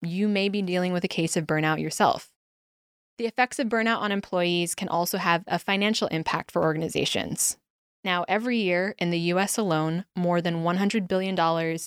you 0.02 0.28
may 0.28 0.48
be 0.48 0.62
dealing 0.62 0.92
with 0.92 1.04
a 1.04 1.08
case 1.08 1.36
of 1.36 1.46
burnout 1.46 1.80
yourself. 1.80 2.30
The 3.20 3.26
effects 3.26 3.58
of 3.58 3.68
burnout 3.68 3.98
on 3.98 4.12
employees 4.12 4.74
can 4.74 4.88
also 4.88 5.18
have 5.18 5.44
a 5.46 5.58
financial 5.58 6.08
impact 6.08 6.50
for 6.50 6.62
organizations. 6.62 7.58
Now, 8.02 8.24
every 8.28 8.56
year 8.56 8.94
in 8.96 9.10
the 9.10 9.18
US 9.34 9.58
alone, 9.58 10.06
more 10.16 10.40
than 10.40 10.62
$100 10.62 11.06
billion 11.06 11.34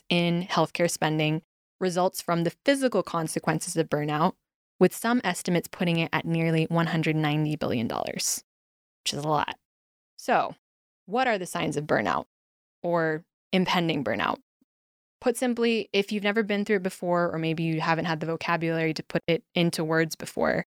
in 0.10 0.48
healthcare 0.48 0.92
spending 0.92 1.42
results 1.80 2.22
from 2.22 2.44
the 2.44 2.54
physical 2.64 3.02
consequences 3.02 3.76
of 3.76 3.90
burnout, 3.90 4.34
with 4.80 4.96
some 4.96 5.22
estimates 5.24 5.68
putting 5.68 5.98
it 5.98 6.12
at 6.14 6.24
nearly 6.24 6.68
$190 6.68 7.58
billion, 7.58 7.88
which 7.88 8.44
is 9.12 9.14
a 9.14 9.28
lot. 9.28 9.56
So, 10.18 10.54
what 11.08 11.28
are 11.28 11.40
the 11.40 11.48
signs 11.48 11.78
of 11.78 11.86
burnout 11.86 12.26
or 12.84 13.24
impending 13.52 14.04
burnout? 14.04 14.38
Put 15.20 15.36
simply, 15.36 15.90
if 15.94 16.12
you've 16.12 16.22
never 16.22 16.44
been 16.44 16.64
through 16.64 16.76
it 16.76 16.84
before, 16.84 17.32
or 17.32 17.40
maybe 17.40 17.64
you 17.64 17.82
haven't 17.82 18.06
had 18.06 18.20
the 18.20 18.28
vocabulary 18.28 18.94
to 18.94 19.02
put 19.02 19.24
it 19.26 19.44
into 19.56 19.84
words 19.84 20.16
before, 20.16 20.68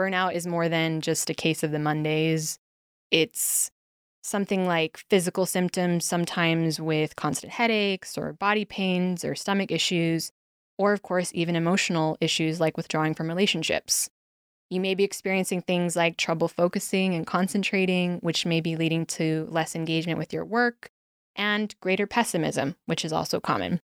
burnout 0.00 0.34
is 0.34 0.46
more 0.46 0.68
than 0.68 1.00
just 1.00 1.28
a 1.30 1.34
case 1.34 1.62
of 1.62 1.70
the 1.70 1.78
Mondays. 1.78 2.58
It's 3.10 3.70
something 4.22 4.66
like 4.66 5.04
physical 5.10 5.46
symptoms, 5.46 6.06
sometimes 6.06 6.80
with 6.80 7.16
constant 7.16 7.52
headaches 7.52 8.16
or 8.16 8.32
body 8.32 8.64
pains 8.64 9.24
or 9.24 9.34
stomach 9.34 9.70
issues, 9.70 10.32
or 10.78 10.92
of 10.92 11.02
course, 11.02 11.30
even 11.34 11.56
emotional 11.56 12.16
issues 12.20 12.60
like 12.60 12.76
withdrawing 12.76 13.14
from 13.14 13.28
relationships. 13.28 14.08
You 14.70 14.80
may 14.80 14.94
be 14.94 15.04
experiencing 15.04 15.62
things 15.62 15.96
like 15.96 16.16
trouble 16.16 16.48
focusing 16.48 17.14
and 17.14 17.26
concentrating, 17.26 18.18
which 18.20 18.46
may 18.46 18.60
be 18.60 18.76
leading 18.76 19.04
to 19.06 19.48
less 19.50 19.74
engagement 19.74 20.18
with 20.18 20.32
your 20.32 20.44
work, 20.44 20.90
and 21.34 21.74
greater 21.80 22.06
pessimism, 22.06 22.76
which 22.86 23.04
is 23.04 23.12
also 23.12 23.40
common. 23.40 23.80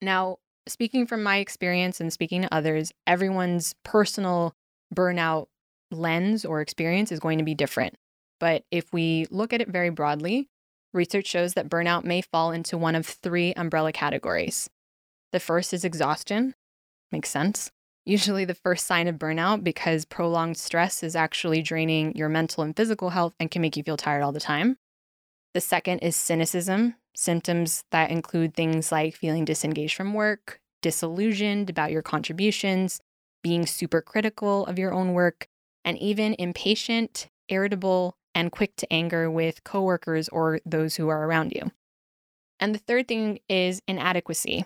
Now, 0.00 0.38
speaking 0.68 1.06
from 1.06 1.22
my 1.22 1.38
experience 1.38 2.00
and 2.00 2.12
speaking 2.12 2.42
to 2.42 2.54
others, 2.54 2.92
everyone's 3.06 3.74
personal 3.82 4.54
burnout 4.94 5.46
lens 5.90 6.44
or 6.44 6.60
experience 6.60 7.12
is 7.12 7.20
going 7.20 7.38
to 7.38 7.44
be 7.44 7.54
different. 7.54 7.94
But 8.40 8.64
if 8.70 8.92
we 8.92 9.26
look 9.30 9.52
at 9.52 9.60
it 9.60 9.68
very 9.68 9.90
broadly, 9.90 10.48
research 10.92 11.26
shows 11.26 11.54
that 11.54 11.68
burnout 11.68 12.04
may 12.04 12.22
fall 12.22 12.50
into 12.50 12.76
one 12.76 12.94
of 12.94 13.06
three 13.06 13.52
umbrella 13.54 13.92
categories. 13.92 14.68
The 15.32 15.40
first 15.40 15.72
is 15.72 15.84
exhaustion. 15.84 16.54
Makes 17.10 17.30
sense. 17.30 17.70
Usually, 18.04 18.44
the 18.44 18.54
first 18.54 18.86
sign 18.86 19.06
of 19.06 19.16
burnout 19.16 19.62
because 19.62 20.04
prolonged 20.04 20.56
stress 20.56 21.02
is 21.04 21.14
actually 21.14 21.62
draining 21.62 22.16
your 22.16 22.28
mental 22.28 22.64
and 22.64 22.76
physical 22.76 23.10
health 23.10 23.34
and 23.38 23.50
can 23.50 23.62
make 23.62 23.76
you 23.76 23.84
feel 23.84 23.96
tired 23.96 24.22
all 24.22 24.32
the 24.32 24.40
time. 24.40 24.76
The 25.54 25.60
second 25.60 26.00
is 26.00 26.16
cynicism, 26.16 26.96
symptoms 27.14 27.84
that 27.92 28.10
include 28.10 28.54
things 28.54 28.90
like 28.90 29.14
feeling 29.14 29.44
disengaged 29.44 29.94
from 29.94 30.14
work, 30.14 30.58
disillusioned 30.80 31.70
about 31.70 31.92
your 31.92 32.02
contributions, 32.02 33.00
being 33.42 33.66
super 33.66 34.00
critical 34.00 34.66
of 34.66 34.78
your 34.78 34.92
own 34.92 35.12
work, 35.12 35.48
and 35.84 35.98
even 35.98 36.34
impatient, 36.38 37.28
irritable, 37.48 38.16
and 38.34 38.52
quick 38.52 38.76
to 38.76 38.92
anger 38.92 39.30
with 39.30 39.64
coworkers 39.64 40.28
or 40.28 40.60
those 40.64 40.96
who 40.96 41.08
are 41.08 41.26
around 41.26 41.52
you. 41.52 41.70
And 42.60 42.74
the 42.74 42.78
third 42.78 43.08
thing 43.08 43.40
is 43.48 43.82
inadequacy. 43.88 44.64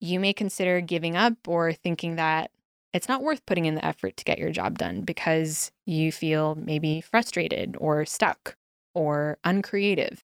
You 0.00 0.20
may 0.20 0.32
consider 0.32 0.80
giving 0.80 1.16
up 1.16 1.34
or 1.48 1.72
thinking 1.72 2.16
that 2.16 2.50
it's 2.92 3.08
not 3.08 3.22
worth 3.22 3.44
putting 3.44 3.66
in 3.66 3.74
the 3.74 3.84
effort 3.84 4.16
to 4.16 4.24
get 4.24 4.38
your 4.38 4.50
job 4.50 4.78
done 4.78 5.02
because 5.02 5.70
you 5.84 6.12
feel 6.12 6.54
maybe 6.54 7.00
frustrated 7.00 7.76
or 7.78 8.06
stuck 8.06 8.56
or 8.94 9.38
uncreative, 9.44 10.22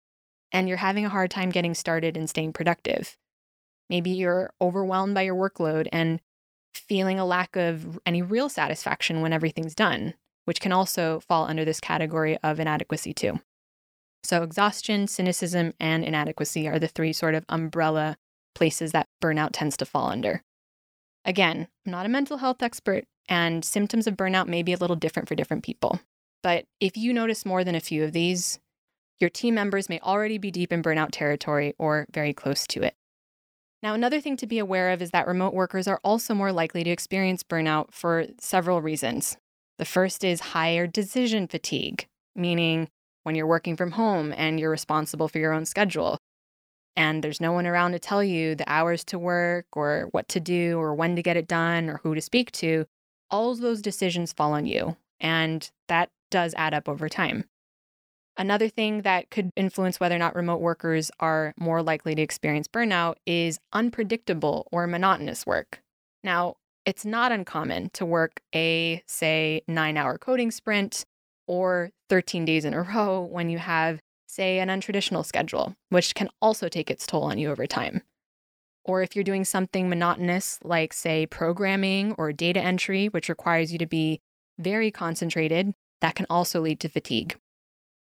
and 0.53 0.69
you're 0.69 0.79
having 0.79 1.05
a 1.05 1.11
hard 1.11 1.31
time 1.31 1.51
getting 1.51 1.75
started 1.75 2.17
and 2.17 2.31
staying 2.31 2.53
productive. 2.53 3.19
Maybe 3.91 4.11
you're 4.11 4.55
overwhelmed 4.61 5.15
by 5.15 5.23
your 5.23 5.35
workload 5.35 5.89
and 5.93 6.21
feeling 6.75 7.19
a 7.19 7.25
lack 7.25 7.57
of 7.57 7.99
any 8.07 8.23
real 8.23 8.49
satisfaction 8.49 9.21
when 9.21 9.33
everything's 9.33 9.75
done, 9.75 10.14
which 10.45 10.61
can 10.61 10.73
also 10.73 11.21
fall 11.21 11.47
under 11.47 11.64
this 11.64 11.81
category 11.81 12.38
of 12.43 12.61
inadequacy 12.61 13.12
too. 13.12 13.41
So, 14.25 14.43
exhaustion, 14.43 15.09
cynicism, 15.09 15.73
and 15.81 16.05
inadequacy 16.05 16.69
are 16.69 16.79
the 16.79 16.88
three 16.88 17.12
sort 17.12 17.35
of 17.35 17.45
umbrella 17.49 18.17
places 18.55 18.93
that 18.93 19.09
burnout 19.23 19.50
tends 19.52 19.76
to 19.79 19.87
fall 19.87 20.09
under. 20.11 20.43
Again, 21.25 21.69
I'm 21.87 21.93
not 21.93 22.07
a 22.07 22.09
mental 22.09 22.38
health 22.38 22.62
expert, 22.62 23.05
and 23.29 23.64
symptoms 23.64 24.07
of 24.07 24.17
burnout 24.17 24.47
may 24.47 24.62
be 24.62 24.73
a 24.73 24.76
little 24.76 24.97
different 24.97 25.29
for 25.29 25.35
different 25.35 25.64
people. 25.64 26.00
But 26.43 26.67
if 26.81 26.97
you 26.97 27.12
notice 27.12 27.47
more 27.47 27.64
than 27.64 27.75
a 27.75 27.81
few 27.81 28.05
of 28.05 28.12
these, 28.12 28.59
your 29.21 29.31
team 29.31 29.55
members 29.55 29.88
may 29.88 30.00
already 30.00 30.38
be 30.38 30.50
deep 30.50 30.73
in 30.73 30.83
burnout 30.83 31.11
territory 31.12 31.75
or 31.79 32.07
very 32.12 32.33
close 32.33 32.67
to 32.69 32.83
it. 32.83 32.95
Now, 33.83 33.95
another 33.95 34.21
thing 34.21 34.37
to 34.37 34.47
be 34.47 34.59
aware 34.59 34.91
of 34.91 35.03
is 35.03 35.11
that 35.11 35.27
remote 35.27 35.55
workers 35.55 35.89
are 35.89 36.01
also 36.05 36.35
more 36.35 36.53
likely 36.53 36.85
to 36.85 36.91
experience 36.91 37.43
burnout 37.43 37.93
for 37.93 38.27
several 38.39 38.81
reasons. 38.81 39.37
The 39.79 39.85
first 39.85 40.23
is 40.23 40.41
higher 40.41 40.87
decision 40.87 41.49
fatigue, 41.49 42.07
meaning 42.37 42.89
when 43.25 43.35
you're 43.35 43.47
working 43.47 43.77
from 43.77 43.93
home 43.93 44.33
and 44.37 44.61
you're 44.61 44.71
responsible 44.71 45.29
for 45.29 45.39
your 45.39 45.53
own 45.53 45.65
schedule, 45.65 46.19
and 46.95 47.25
there's 47.25 47.41
no 47.41 47.53
one 47.53 47.67
around 47.67 47.93
to 47.93 47.99
tell 47.99 48.23
you 48.23 48.55
the 48.55 48.71
hours 48.71 49.05
to 49.05 49.19
work 49.19 49.67
or 49.73 50.09
what 50.12 50.29
to 50.29 50.41
do 50.41 50.79
or 50.79 50.95
when 50.95 51.17
to 51.17 51.23
get 51.23 51.37
it 51.37 51.49
done 51.49 51.89
or 51.89 51.99
who 52.03 52.15
to 52.15 52.21
speak 52.21 52.53
to, 52.53 52.85
all 53.31 53.51
of 53.51 53.61
those 53.61 53.83
decisions 53.83 54.33
fall 54.33 54.53
on 54.53 54.67
you. 54.67 54.97
And 55.19 55.69
that 55.89 56.11
does 56.31 56.55
add 56.57 56.75
up 56.75 56.89
over 56.89 57.09
time. 57.09 57.45
Another 58.37 58.69
thing 58.69 59.03
that 59.03 59.31
could 59.31 59.51
influence 59.57 60.01
whether 60.01 60.15
or 60.15 60.19
not 60.19 60.35
remote 60.35 60.61
workers 60.61 61.11
are 61.21 61.53
more 61.59 61.83
likely 61.83 62.15
to 62.15 62.23
experience 62.23 62.67
burnout 62.67 63.17
is 63.27 63.59
unpredictable 63.73 64.67
or 64.73 64.87
monotonous 64.87 65.45
work. 65.45 65.83
Now, 66.25 66.57
it's 66.87 67.05
not 67.05 67.31
uncommon 67.31 67.91
to 67.91 68.07
work 68.07 68.41
a, 68.55 69.03
say, 69.07 69.62
nine 69.69 69.97
hour 69.97 70.17
coding 70.17 70.51
sprint 70.51 71.05
or 71.47 71.91
13 72.09 72.45
days 72.45 72.65
in 72.65 72.75
a 72.75 72.83
row 72.95 73.21
when 73.21 73.51
you 73.51 73.59
have, 73.59 74.01
say, 74.27 74.59
an 74.61 74.69
untraditional 74.69 75.27
schedule, 75.27 75.75
which 75.91 76.15
can 76.15 76.31
also 76.41 76.69
take 76.69 76.91
its 76.91 77.07
toll 77.07 77.25
on 77.25 77.39
you 77.39 77.51
over 77.51 77.67
time. 77.67 78.03
Or 78.85 79.03
if 79.03 79.15
you're 79.15 79.25
doing 79.25 79.45
something 79.45 79.89
monotonous 79.89 80.59
like, 80.65 80.93
say, 80.93 81.27
programming 81.27 82.15
or 82.19 82.33
data 82.33 82.61
entry, 82.61 83.09
which 83.09 83.29
requires 83.29 83.73
you 83.73 83.79
to 83.79 83.87
be 83.87 84.21
very 84.59 84.91
concentrated, 84.91 85.75
that 86.01 86.15
can 86.15 86.27
also 86.29 86.61
lead 86.61 86.81
to 86.81 86.89
fatigue. 86.89 87.37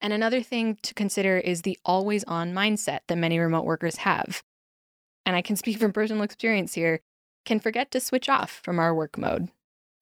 And 0.03 0.13
another 0.13 0.43
thing 0.43 0.79
to 0.83 0.95
consider 0.95 1.39
is 1.39 1.63
the 1.63 1.79
always 1.85 2.25
on 2.25 2.53
mindset 2.53 3.01
that 3.07 3.17
many 3.17 3.39
remote 3.39 3.65
workers 3.65 3.97
have. 3.99 4.43
And 5.25 5.37
I 5.37 5.43
can 5.43 5.55
speak 5.55 5.79
from 5.79 5.93
personal 5.93 6.25
experience 6.25 6.75
here, 6.75 7.01
can 7.45 7.61
forget 7.61 7.93
to 7.93 8.01
switch 8.01 8.29
off 8.29 8.61
from 8.65 8.81
our 8.81 8.93
work 8.93 9.17
mode. 9.17 9.49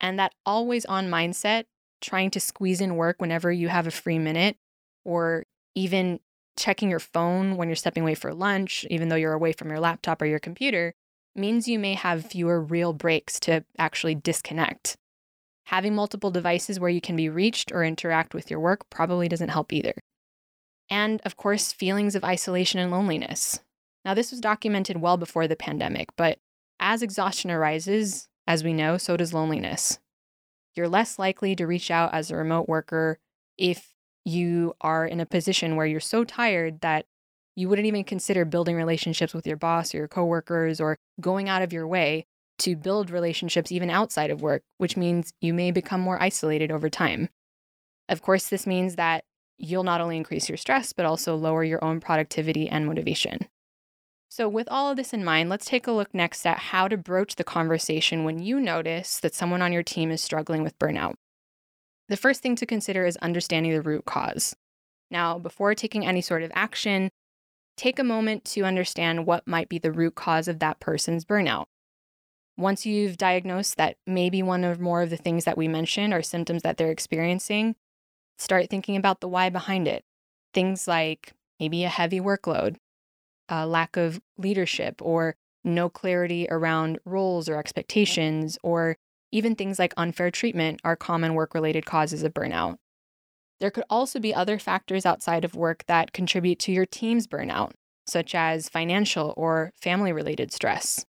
And 0.01 0.19
that 0.19 0.33
always 0.47 0.87
on 0.87 1.11
mindset, 1.11 1.65
trying 2.01 2.31
to 2.31 2.41
squeeze 2.41 2.81
in 2.81 2.97
work 2.97 3.21
whenever 3.21 3.53
you 3.53 3.69
have 3.69 3.87
a 3.87 3.91
free 3.91 4.19
minute, 4.19 4.57
or 5.05 5.45
even 5.75 6.21
checking 6.57 6.89
your 6.89 6.99
phone 6.99 7.59
when 7.59 7.69
you're 7.69 7.77
stepping 7.77 8.03
away 8.03 8.15
for 8.15 8.33
lunch, 8.33 8.87
even 8.89 9.11
though 9.11 9.17
you're 9.17 9.35
away 9.35 9.53
from 9.53 9.69
your 9.69 9.81
laptop 9.81 10.23
or 10.23 10.27
your 10.27 10.39
computer, 10.39 10.95
means 11.37 11.69
you 11.69 11.79
may 11.79 11.93
have 11.93 12.25
fewer 12.25 12.59
real 12.59 12.95
breaks 12.95 13.39
to 13.41 13.65
actually 13.79 14.15
disconnect. 14.15 14.97
Having 15.65 15.95
multiple 15.95 16.31
devices 16.31 16.81
where 16.81 16.91
you 16.91 17.01
can 17.01 17.17
be 17.17 17.29
reached 17.29 17.71
or 17.73 17.85
interact 17.85 18.35
with 18.35 18.51
your 18.51 18.61
work 18.61 18.89
probably 18.91 19.29
doesn't 19.29 19.51
help 19.51 19.73
either. 19.73 19.95
And 20.89 21.21
of 21.25 21.37
course, 21.37 21.73
feelings 21.73 22.15
of 22.15 22.25
isolation 22.25 22.81
and 22.81 22.91
loneliness. 22.91 23.61
Now, 24.05 24.15
this 24.15 24.31
was 24.31 24.41
documented 24.41 25.01
well 25.01 25.17
before 25.17 25.47
the 25.47 25.57
pandemic, 25.57 26.09
but 26.17 26.39
as 26.81 27.03
exhaustion 27.03 27.51
arises, 27.51 28.29
as 28.47 28.65
we 28.65 28.73
know, 28.73 28.97
so 28.97 29.17
does 29.17 29.35
loneliness. 29.35 29.99
You're 30.75 30.89
less 30.89 31.19
likely 31.19 31.55
to 31.57 31.67
reach 31.67 31.91
out 31.91 32.13
as 32.15 32.31
a 32.31 32.37
remote 32.37 32.69
worker 32.69 33.19
if 33.59 33.93
you 34.25 34.75
are 34.81 35.07
in 35.07 35.21
a 35.21 35.27
position 35.27 35.77
where 35.77 35.87
you're 35.87 36.01
so 36.01 36.25
tired 36.25 36.81
that 36.81 37.07
you 37.57 37.69
wouldn't 37.69 37.87
even 37.87 38.05
consider 38.05 38.45
building 38.45 38.77
relationships 38.77 39.35
with 39.35 39.47
your 39.47 39.57
boss 39.57 39.95
or 39.95 39.99
your 39.99 40.09
coworkers 40.09 40.81
or 40.81 40.97
going 41.21 41.49
out 41.49 41.63
of 41.63 41.73
your 41.73 41.87
way 41.87 42.27
to 42.61 42.77
build 42.77 43.11
relationships 43.11 43.73
even 43.73 43.91
outside 43.91 44.31
of 44.31 44.43
work, 44.43 44.63
which 44.79 44.97
means 44.97 45.33
you 45.41 45.53
may 45.53 45.71
become 45.71 46.01
more 46.01 46.23
isolated 46.23 46.71
over 46.71 46.89
time. 46.89 47.29
Of 48.09 48.23
course, 48.23 48.49
this 48.49 48.67
means 48.67 48.97
that 48.97 49.25
you'll 49.59 49.85
not 49.85 50.01
only 50.01 50.17
increase 50.17 50.49
your 50.49 50.57
stress, 50.57 50.93
but 50.93 51.07
also 51.07 51.37
lower 51.37 51.63
your 51.63 51.85
own 51.85 52.01
productivity 52.01 52.69
and 52.69 52.87
motivation. 52.87 53.39
So, 54.29 54.49
with 54.49 54.69
all 54.71 54.91
of 54.91 54.97
this 54.97 55.13
in 55.13 55.25
mind, 55.25 55.49
let's 55.49 55.67
take 55.67 55.87
a 55.87 55.93
look 55.93 56.15
next 56.15 56.47
at 56.47 56.59
how 56.59 56.87
to 56.87 56.97
broach 56.97 57.35
the 57.35 57.45
conversation 57.45 58.25
when 58.25 58.39
you 58.39 58.61
notice 58.61 59.19
that 59.21 59.35
someone 59.35 59.61
on 59.61 59.73
your 59.73 59.83
team 59.83 60.11
is 60.11 60.23
struggling 60.23 60.63
with 60.63 60.79
burnout. 60.79 61.15
The 62.09 62.17
first 62.17 62.41
thing 62.43 62.57
to 62.57 62.67
consider 62.67 63.07
is 63.07 63.17
understanding 63.19 63.73
the 63.73 63.83
root 63.83 64.05
cause. 64.05 64.55
Now, 65.11 65.39
before 65.39 65.75
taking 65.75 66.07
any 66.07 66.21
sort 66.21 66.43
of 66.43 66.53
action, 66.55 67.11
take 67.77 67.99
a 67.99 68.05
moment 68.05 68.45
to 68.47 68.65
understand 68.65 69.27
what 69.27 69.49
might 69.49 69.69
be 69.69 69.79
the 69.79 69.93
root 69.93 70.15
cause 70.15 70.47
of 70.47 70.61
that 70.61 70.79
person's 70.79 71.25
burnout. 71.25 71.67
Once 72.61 72.85
you've 72.85 73.17
diagnosed 73.17 73.79
that 73.79 73.97
maybe 74.07 74.43
one 74.43 74.67
or 74.67 74.77
more 74.77 75.01
of 75.01 75.09
the 75.09 75.17
things 75.17 75.45
that 75.45 75.57
we 75.57 75.67
mentioned 75.67 76.13
are 76.13 76.21
symptoms 76.21 76.61
that 76.61 76.77
they're 76.77 76.91
experiencing, 76.91 77.75
start 78.37 78.69
thinking 78.69 78.97
about 78.97 79.21
the 79.21 79.29
why 79.29 79.49
behind 79.49 79.89
it. 79.89 80.05
Things 80.53 80.87
like 80.87 81.33
maybe 81.59 81.85
a 81.85 81.89
heavy 81.89 82.21
workload, 82.21 82.77
a 83.49 83.67
lack 83.67 83.97
of 83.97 84.21
leadership, 84.37 85.01
or 85.01 85.37
no 85.65 85.89
clarity 85.89 86.47
around 86.51 86.99
roles 87.07 87.49
or 87.49 87.57
expectations, 87.57 88.59
or 88.63 88.99
even 89.33 89.55
things 89.55 89.79
like 89.79 89.95
unfair 89.97 90.31
treatment 90.31 90.81
are 90.85 90.97
common 90.97 91.33
work 91.33 91.55
related 91.55 91.87
causes 91.87 92.23
of 92.23 92.35
burnout. 92.35 92.77
There 93.61 93.71
could 93.71 93.85
also 93.89 94.21
be 94.21 94.35
other 94.35 94.59
factors 94.59 95.07
outside 95.07 95.47
of 95.47 95.55
work 95.55 95.85
that 95.87 96.13
contribute 96.13 96.59
to 96.61 96.73
your 96.73 96.87
team's 96.87 97.27
burnout, 97.27 97.73
such 98.07 98.35
as 98.35 98.69
financial 98.69 99.33
or 99.39 99.73
family 99.81 100.13
related 100.13 100.53
stress. 100.53 101.07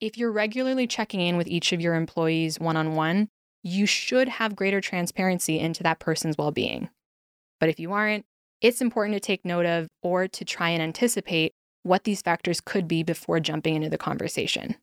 If 0.00 0.16
you're 0.16 0.30
regularly 0.30 0.86
checking 0.86 1.20
in 1.20 1.36
with 1.36 1.48
each 1.48 1.72
of 1.72 1.80
your 1.80 1.96
employees 1.96 2.60
one 2.60 2.76
on 2.76 2.94
one, 2.94 3.28
you 3.64 3.84
should 3.84 4.28
have 4.28 4.54
greater 4.54 4.80
transparency 4.80 5.58
into 5.58 5.82
that 5.82 5.98
person's 5.98 6.38
well 6.38 6.52
being. 6.52 6.88
But 7.58 7.68
if 7.68 7.80
you 7.80 7.92
aren't, 7.92 8.24
it's 8.60 8.80
important 8.80 9.14
to 9.14 9.20
take 9.20 9.44
note 9.44 9.66
of 9.66 9.88
or 10.02 10.28
to 10.28 10.44
try 10.44 10.68
and 10.68 10.80
anticipate 10.80 11.52
what 11.82 12.04
these 12.04 12.22
factors 12.22 12.60
could 12.60 12.86
be 12.86 13.02
before 13.02 13.40
jumping 13.40 13.74
into 13.74 13.88
the 13.88 13.98
conversation. 13.98 14.76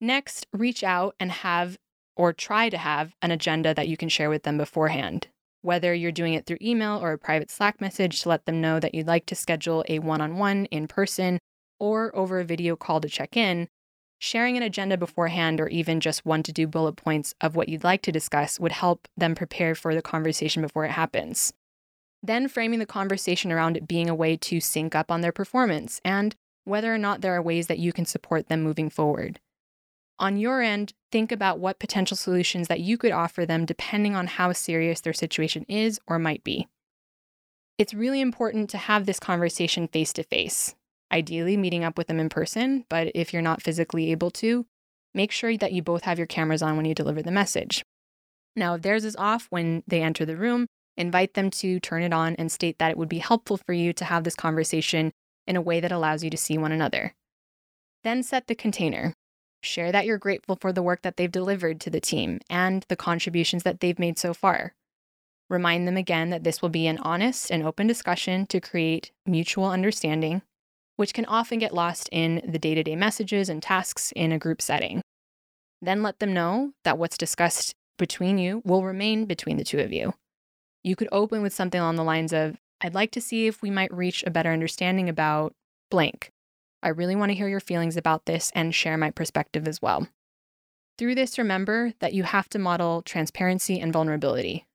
Next, 0.00 0.46
reach 0.52 0.84
out 0.84 1.14
and 1.18 1.30
have 1.30 1.78
or 2.14 2.34
try 2.34 2.68
to 2.68 2.76
have 2.78 3.14
an 3.22 3.30
agenda 3.30 3.72
that 3.72 3.88
you 3.88 3.96
can 3.96 4.10
share 4.10 4.28
with 4.28 4.42
them 4.42 4.58
beforehand 4.58 5.28
whether 5.62 5.94
you're 5.94 6.12
doing 6.12 6.34
it 6.34 6.46
through 6.46 6.56
email 6.62 6.98
or 7.02 7.12
a 7.12 7.18
private 7.18 7.50
Slack 7.50 7.80
message 7.80 8.22
to 8.22 8.28
let 8.28 8.46
them 8.46 8.60
know 8.60 8.80
that 8.80 8.94
you'd 8.94 9.06
like 9.06 9.26
to 9.26 9.34
schedule 9.34 9.84
a 9.88 9.98
one 9.98 10.20
on 10.20 10.36
one 10.36 10.64
in 10.66 10.88
person 10.88 11.38
or 11.78 12.14
over 12.16 12.40
a 12.40 12.44
video 12.44 12.76
call 12.76 13.00
to 13.00 13.08
check 13.08 13.36
in, 13.36 13.68
sharing 14.20 14.56
an 14.58 14.62
agenda 14.62 14.98
beforehand 14.98 15.60
or 15.60 15.68
even 15.68 15.98
just 15.98 16.26
one 16.26 16.42
to 16.42 16.52
do 16.52 16.66
bullet 16.66 16.92
points 16.92 17.34
of 17.40 17.56
what 17.56 17.70
you'd 17.70 17.82
like 17.82 18.02
to 18.02 18.12
discuss 18.12 18.60
would 18.60 18.70
help 18.70 19.08
them 19.16 19.34
prepare 19.34 19.74
for 19.74 19.94
the 19.94 20.02
conversation 20.02 20.60
before 20.60 20.84
it 20.84 20.90
happens. 20.90 21.54
Then 22.22 22.46
framing 22.46 22.78
the 22.78 22.86
conversation 22.86 23.50
around 23.50 23.78
it 23.78 23.88
being 23.88 24.10
a 24.10 24.14
way 24.14 24.36
to 24.36 24.60
sync 24.60 24.94
up 24.94 25.10
on 25.10 25.22
their 25.22 25.32
performance 25.32 26.02
and 26.04 26.36
whether 26.64 26.94
or 26.94 26.98
not 26.98 27.22
there 27.22 27.34
are 27.34 27.40
ways 27.40 27.66
that 27.68 27.78
you 27.78 27.94
can 27.94 28.04
support 28.04 28.48
them 28.48 28.62
moving 28.62 28.90
forward. 28.90 29.40
On 30.18 30.36
your 30.36 30.60
end, 30.60 30.92
think 31.10 31.32
about 31.32 31.58
what 31.58 31.78
potential 31.78 32.14
solutions 32.14 32.68
that 32.68 32.80
you 32.80 32.98
could 32.98 33.12
offer 33.12 33.46
them 33.46 33.64
depending 33.64 34.14
on 34.14 34.26
how 34.26 34.52
serious 34.52 35.00
their 35.00 35.14
situation 35.14 35.64
is 35.66 35.98
or 36.06 36.18
might 36.18 36.44
be. 36.44 36.68
It's 37.78 37.94
really 37.94 38.20
important 38.20 38.68
to 38.70 38.76
have 38.78 39.06
this 39.06 39.18
conversation 39.18 39.88
face 39.88 40.12
to 40.12 40.22
face, 40.22 40.74
ideally 41.12 41.56
meeting 41.56 41.84
up 41.84 41.98
with 41.98 42.06
them 42.06 42.20
in 42.20 42.28
person, 42.28 42.84
but 42.88 43.10
if 43.14 43.32
you're 43.32 43.42
not 43.42 43.62
physically 43.62 44.10
able 44.10 44.30
to, 44.32 44.66
make 45.14 45.32
sure 45.32 45.56
that 45.56 45.72
you 45.72 45.82
both 45.82 46.04
have 46.04 46.18
your 46.18 46.26
cameras 46.26 46.62
on 46.62 46.76
when 46.76 46.86
you 46.86 46.94
deliver 46.94 47.22
the 47.22 47.30
message. 47.30 47.84
Now, 48.56 48.74
if 48.74 48.82
theirs 48.82 49.04
is 49.04 49.16
off 49.16 49.46
when 49.50 49.82
they 49.86 50.02
enter 50.02 50.24
the 50.24 50.36
room, 50.36 50.66
invite 50.96 51.34
them 51.34 51.50
to 51.50 51.80
turn 51.80 52.02
it 52.02 52.12
on 52.12 52.34
and 52.36 52.50
state 52.50 52.78
that 52.78 52.90
it 52.90 52.98
would 52.98 53.08
be 53.08 53.18
helpful 53.18 53.56
for 53.56 53.72
you 53.72 53.92
to 53.94 54.04
have 54.04 54.24
this 54.24 54.34
conversation 54.34 55.12
in 55.46 55.56
a 55.56 55.60
way 55.60 55.80
that 55.80 55.92
allows 55.92 56.22
you 56.22 56.30
to 56.30 56.36
see 56.36 56.58
one 56.58 56.72
another. 56.72 57.14
Then 58.04 58.22
set 58.22 58.46
the 58.46 58.54
container. 58.54 59.14
Share 59.62 59.92
that 59.92 60.06
you're 60.06 60.18
grateful 60.18 60.56
for 60.56 60.72
the 60.72 60.82
work 60.82 61.02
that 61.02 61.16
they've 61.16 61.30
delivered 61.30 61.80
to 61.82 61.90
the 61.90 62.00
team 62.00 62.40
and 62.48 62.84
the 62.88 62.96
contributions 62.96 63.62
that 63.62 63.80
they've 63.80 63.98
made 63.98 64.18
so 64.18 64.32
far. 64.32 64.74
Remind 65.50 65.86
them 65.86 65.96
again 65.96 66.30
that 66.30 66.44
this 66.44 66.62
will 66.62 66.68
be 66.68 66.86
an 66.86 66.98
honest 66.98 67.50
and 67.50 67.62
open 67.62 67.86
discussion 67.86 68.46
to 68.46 68.60
create 68.60 69.10
mutual 69.26 69.66
understanding, 69.66 70.42
which 71.00 71.14
can 71.14 71.24
often 71.24 71.58
get 71.58 71.72
lost 71.72 72.10
in 72.12 72.42
the 72.46 72.58
day 72.58 72.74
to 72.74 72.82
day 72.82 72.94
messages 72.94 73.48
and 73.48 73.62
tasks 73.62 74.12
in 74.14 74.32
a 74.32 74.38
group 74.38 74.60
setting. 74.60 75.00
Then 75.80 76.02
let 76.02 76.18
them 76.18 76.34
know 76.34 76.74
that 76.84 76.98
what's 76.98 77.16
discussed 77.16 77.74
between 77.96 78.36
you 78.36 78.60
will 78.66 78.84
remain 78.84 79.24
between 79.24 79.56
the 79.56 79.64
two 79.64 79.78
of 79.78 79.94
you. 79.94 80.12
You 80.84 80.96
could 80.96 81.08
open 81.10 81.40
with 81.40 81.54
something 81.54 81.80
along 81.80 81.96
the 81.96 82.04
lines 82.04 82.34
of, 82.34 82.58
I'd 82.82 82.92
like 82.92 83.12
to 83.12 83.20
see 83.22 83.46
if 83.46 83.62
we 83.62 83.70
might 83.70 83.90
reach 83.94 84.22
a 84.26 84.30
better 84.30 84.52
understanding 84.52 85.08
about 85.08 85.54
blank. 85.90 86.32
I 86.82 86.90
really 86.90 87.16
want 87.16 87.30
to 87.30 87.34
hear 87.34 87.48
your 87.48 87.60
feelings 87.60 87.96
about 87.96 88.26
this 88.26 88.52
and 88.54 88.74
share 88.74 88.98
my 88.98 89.10
perspective 89.10 89.66
as 89.66 89.80
well. 89.80 90.06
Through 90.98 91.14
this, 91.14 91.38
remember 91.38 91.94
that 92.00 92.12
you 92.12 92.24
have 92.24 92.50
to 92.50 92.58
model 92.58 93.00
transparency 93.00 93.80
and 93.80 93.90
vulnerability. 93.90 94.66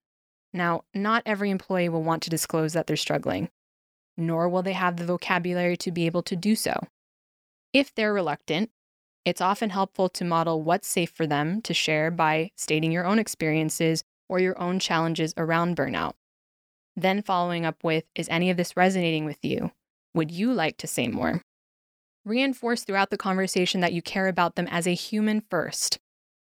Now, 0.53 0.85
not 0.91 1.21
every 1.23 1.51
employee 1.51 1.89
will 1.89 2.01
want 2.01 2.23
to 2.23 2.31
disclose 2.31 2.73
that 2.73 2.87
they're 2.87 2.97
struggling, 2.97 3.49
nor 4.17 4.49
will 4.49 4.63
they 4.63 4.73
have 4.73 4.97
the 4.97 5.05
vocabulary 5.05 5.77
to 5.77 5.91
be 5.91 6.05
able 6.05 6.23
to 6.23 6.35
do 6.35 6.55
so. 6.55 6.87
If 7.73 7.93
they're 7.93 8.13
reluctant, 8.13 8.71
it's 9.25 9.41
often 9.41 9.71
helpful 9.71 10.07
to 10.09 10.23
model 10.23 10.61
what's 10.61 10.87
safe 10.87 11.09
for 11.09 11.25
them 11.25 11.61
to 11.63 11.73
share 11.73 12.11
by 12.11 12.51
stating 12.55 12.91
your 12.91 13.05
own 13.05 13.19
experiences 13.19 14.03
or 14.29 14.39
your 14.39 14.59
own 14.61 14.79
challenges 14.79 15.33
around 15.35 15.75
burnout. 15.75 16.13
Then 16.95 17.21
following 17.21 17.65
up 17.65 17.83
with, 17.83 18.05
Is 18.15 18.29
any 18.29 18.49
of 18.49 18.57
this 18.57 18.77
resonating 18.77 19.25
with 19.25 19.43
you? 19.43 19.71
Would 20.13 20.31
you 20.31 20.53
like 20.53 20.77
to 20.77 20.87
say 20.87 21.07
more? 21.07 21.41
Reinforce 22.23 22.83
throughout 22.83 23.09
the 23.09 23.17
conversation 23.17 23.81
that 23.81 23.93
you 23.93 24.01
care 24.01 24.27
about 24.27 24.55
them 24.55 24.67
as 24.69 24.87
a 24.87 24.93
human 24.93 25.41
first. 25.49 25.99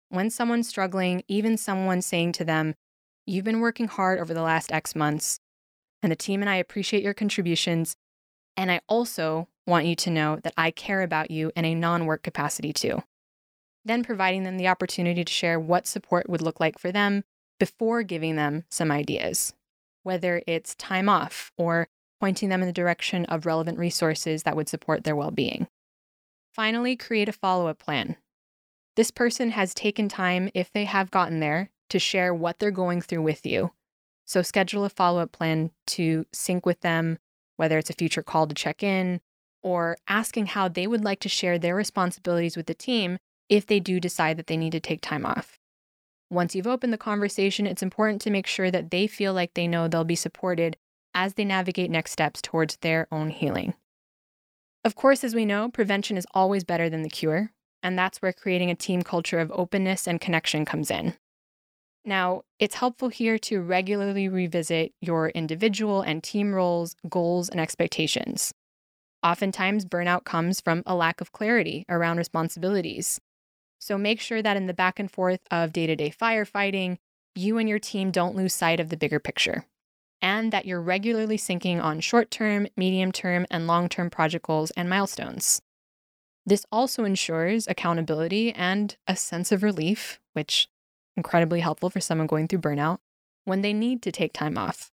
When 0.09 0.29
someone's 0.29 0.69
struggling, 0.69 1.23
even 1.27 1.57
someone 1.57 2.01
saying 2.01 2.31
to 2.33 2.45
them, 2.45 2.75
You've 3.25 3.45
been 3.45 3.59
working 3.59 3.87
hard 3.87 4.19
over 4.19 4.33
the 4.33 4.41
last 4.41 4.71
X 4.71 4.95
months, 4.95 5.39
and 6.01 6.11
the 6.11 6.15
team 6.15 6.41
and 6.41 6.49
I 6.49 6.55
appreciate 6.55 7.03
your 7.03 7.13
contributions. 7.13 7.95
And 8.55 8.71
I 8.71 8.81
also 8.87 9.47
want 9.67 9.85
you 9.85 9.95
to 9.95 10.09
know 10.09 10.37
that 10.43 10.53
I 10.57 10.71
care 10.71 11.01
about 11.01 11.31
you 11.31 11.51
in 11.55 11.65
a 11.65 11.75
non 11.75 12.05
work 12.05 12.23
capacity 12.23 12.73
too. 12.73 13.03
Then 13.85 14.03
providing 14.03 14.43
them 14.43 14.57
the 14.57 14.67
opportunity 14.67 15.23
to 15.23 15.31
share 15.31 15.59
what 15.59 15.87
support 15.87 16.29
would 16.29 16.41
look 16.41 16.59
like 16.59 16.77
for 16.77 16.91
them 16.91 17.23
before 17.59 18.03
giving 18.03 18.35
them 18.35 18.65
some 18.69 18.91
ideas, 18.91 19.53
whether 20.03 20.41
it's 20.47 20.75
time 20.75 21.09
off 21.09 21.51
or 21.57 21.87
pointing 22.19 22.49
them 22.49 22.61
in 22.61 22.67
the 22.67 22.73
direction 22.73 23.25
of 23.25 23.45
relevant 23.45 23.77
resources 23.77 24.43
that 24.43 24.55
would 24.55 24.69
support 24.69 25.03
their 25.03 25.15
well 25.15 25.31
being. 25.31 25.67
Finally, 26.53 26.95
create 26.95 27.29
a 27.29 27.33
follow 27.33 27.67
up 27.67 27.79
plan. 27.79 28.17
This 28.95 29.11
person 29.11 29.51
has 29.51 29.73
taken 29.73 30.09
time, 30.09 30.49
if 30.53 30.71
they 30.73 30.85
have 30.85 31.11
gotten 31.11 31.39
there, 31.39 31.69
to 31.89 31.99
share 31.99 32.33
what 32.33 32.59
they're 32.59 32.71
going 32.71 33.01
through 33.01 33.21
with 33.21 33.45
you. 33.45 33.71
So, 34.29 34.43
schedule 34.43 34.85
a 34.85 34.89
follow 34.89 35.21
up 35.21 35.31
plan 35.31 35.71
to 35.87 36.27
sync 36.31 36.63
with 36.63 36.81
them, 36.81 37.17
whether 37.57 37.79
it's 37.79 37.89
a 37.89 37.93
future 37.93 38.21
call 38.21 38.45
to 38.45 38.53
check 38.53 38.83
in 38.83 39.21
or 39.63 39.97
asking 40.07 40.45
how 40.45 40.67
they 40.67 40.85
would 40.85 41.03
like 41.03 41.19
to 41.21 41.29
share 41.29 41.57
their 41.57 41.73
responsibilities 41.73 42.55
with 42.55 42.67
the 42.67 42.75
team 42.75 43.17
if 43.49 43.65
they 43.65 43.79
do 43.79 43.99
decide 43.99 44.37
that 44.37 44.45
they 44.45 44.55
need 44.55 44.73
to 44.73 44.79
take 44.79 45.01
time 45.01 45.25
off. 45.25 45.57
Once 46.29 46.53
you've 46.53 46.67
opened 46.67 46.93
the 46.93 46.97
conversation, 46.97 47.65
it's 47.65 47.81
important 47.81 48.21
to 48.21 48.29
make 48.29 48.45
sure 48.45 48.69
that 48.69 48.91
they 48.91 49.07
feel 49.07 49.33
like 49.33 49.55
they 49.55 49.67
know 49.67 49.87
they'll 49.87 50.03
be 50.03 50.13
supported 50.13 50.77
as 51.15 51.33
they 51.33 51.43
navigate 51.43 51.89
next 51.89 52.11
steps 52.11 52.39
towards 52.39 52.75
their 52.77 53.07
own 53.11 53.31
healing. 53.31 53.73
Of 54.85 54.93
course, 54.93 55.23
as 55.23 55.33
we 55.33 55.43
know, 55.43 55.69
prevention 55.69 56.17
is 56.17 56.27
always 56.35 56.63
better 56.63 56.87
than 56.87 57.01
the 57.01 57.09
cure, 57.09 57.51
and 57.81 57.97
that's 57.97 58.21
where 58.21 58.31
creating 58.31 58.69
a 58.69 58.75
team 58.75 59.01
culture 59.01 59.39
of 59.39 59.51
openness 59.51 60.07
and 60.07 60.21
connection 60.21 60.65
comes 60.65 60.91
in. 60.91 61.15
Now, 62.09 62.41
it's 62.57 62.73
helpful 62.73 63.09
here 63.09 63.37
to 63.37 63.61
regularly 63.61 64.27
revisit 64.27 64.93
your 64.99 65.29
individual 65.29 66.01
and 66.01 66.23
team 66.23 66.55
roles, 66.55 66.95
goals, 67.07 67.49
and 67.49 67.59
expectations. 67.59 68.51
Oftentimes, 69.21 69.85
burnout 69.85 70.23
comes 70.23 70.59
from 70.59 70.81
a 70.87 70.95
lack 70.95 71.21
of 71.21 71.31
clarity 71.31 71.85
around 71.87 72.17
responsibilities. 72.17 73.21
So 73.77 73.95
make 73.95 74.19
sure 74.19 74.41
that 74.41 74.57
in 74.57 74.65
the 74.65 74.73
back 74.73 74.97
and 74.97 75.11
forth 75.11 75.41
of 75.51 75.71
day 75.71 75.85
to 75.85 75.95
day 75.95 76.09
firefighting, 76.09 76.97
you 77.35 77.59
and 77.59 77.69
your 77.69 77.77
team 77.77 78.09
don't 78.09 78.35
lose 78.35 78.55
sight 78.55 78.79
of 78.79 78.89
the 78.89 78.97
bigger 78.97 79.19
picture 79.19 79.65
and 80.19 80.51
that 80.51 80.65
you're 80.65 80.81
regularly 80.81 81.37
syncing 81.37 81.79
on 81.79 81.99
short 81.99 82.31
term, 82.31 82.65
medium 82.75 83.11
term, 83.11 83.45
and 83.51 83.67
long 83.67 83.87
term 83.87 84.09
project 84.09 84.47
goals 84.47 84.71
and 84.71 84.89
milestones. 84.89 85.61
This 86.43 86.65
also 86.71 87.03
ensures 87.03 87.67
accountability 87.67 88.51
and 88.51 88.97
a 89.05 89.15
sense 89.15 89.51
of 89.51 89.61
relief, 89.61 90.19
which 90.33 90.67
incredibly 91.17 91.59
helpful 91.59 91.89
for 91.89 91.99
someone 91.99 92.27
going 92.27 92.47
through 92.47 92.59
burnout 92.59 92.99
when 93.45 93.61
they 93.61 93.73
need 93.73 94.01
to 94.03 94.11
take 94.11 94.33
time 94.33 94.57
off. 94.57 94.91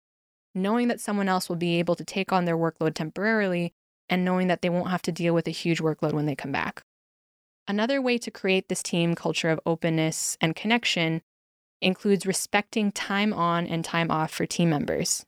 Knowing 0.55 0.89
that 0.89 1.01
someone 1.01 1.29
else 1.29 1.49
will 1.49 1.57
be 1.57 1.79
able 1.79 1.95
to 1.95 2.05
take 2.05 2.33
on 2.33 2.45
their 2.45 2.57
workload 2.57 2.95
temporarily 2.95 3.73
and 4.09 4.25
knowing 4.25 4.49
that 4.49 4.61
they 4.61 4.69
won't 4.69 4.91
have 4.91 5.03
to 5.03 5.13
deal 5.13 5.35
with 5.35 5.47
a 5.47 5.53
huge 5.53 5.81
workload 5.81 6.13
when 6.13 6.27
they 6.27 6.35
come 6.35 6.53
back. 6.53 6.83
Another 7.67 8.03
way 8.03 8.19
to 8.19 8.31
create 8.31 8.69
this 8.69 8.83
team 8.83 9.15
culture 9.15 9.49
of 9.49 9.61
openness 9.65 10.37
and 10.41 10.57
connection 10.57 11.23
includes 11.81 12.27
respecting 12.27 12.93
time 12.93 13.33
on 13.33 13.67
and 13.67 13.85
time 13.85 14.11
off 14.11 14.33
for 14.33 14.47
team 14.47 14.71
members. 14.71 15.25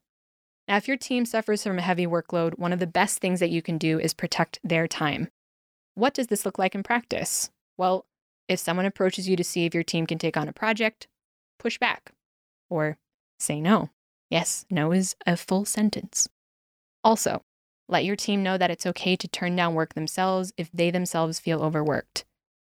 Now, 0.69 0.77
if 0.77 0.89
your 0.89 0.97
team 0.97 1.27
suffers 1.27 1.63
from 1.63 1.79
a 1.79 1.83
heavy 1.83 2.07
workload, 2.07 2.59
one 2.59 2.73
of 2.73 2.79
the 2.79 2.87
best 2.87 3.19
things 3.19 3.41
that 3.41 3.51
you 3.51 3.63
can 3.63 3.79
do 3.79 3.99
is 3.99 4.15
protect 4.15 4.59
their 4.65 4.89
time. 4.89 5.29
What 5.95 6.15
does 6.15 6.29
this 6.29 6.45
look 6.45 6.59
like 6.59 6.75
in 6.75 6.83
practice? 6.83 7.51
Well, 7.77 8.07
if 8.49 8.59
someone 8.59 8.87
approaches 8.87 9.29
you 9.29 9.37
to 9.37 9.45
see 9.45 9.65
if 9.65 9.75
your 9.75 9.83
team 9.83 10.07
can 10.07 10.19
take 10.19 10.37
on 10.37 10.49
a 10.49 10.53
project, 10.53 11.07
push 11.59 11.79
back 11.79 12.13
or 12.69 12.99
say 13.39 13.61
no. 13.61 13.91
Yes, 14.31 14.65
no 14.71 14.93
is 14.93 15.17
a 15.27 15.37
full 15.37 15.65
sentence. 15.65 16.29
Also, 17.03 17.43
let 17.89 18.05
your 18.05 18.17
team 18.17 18.43
know 18.43 18.57
that 18.57 18.71
it's 18.71 18.87
okay 18.87 19.17
to 19.17 19.29
turn 19.29 19.55
down 19.57 19.75
work 19.75 19.95
themselves 19.95 20.53
if 20.57 20.71
they 20.73 20.91
themselves 20.91 21.39
feel 21.39 21.63
overworked, 21.63 22.25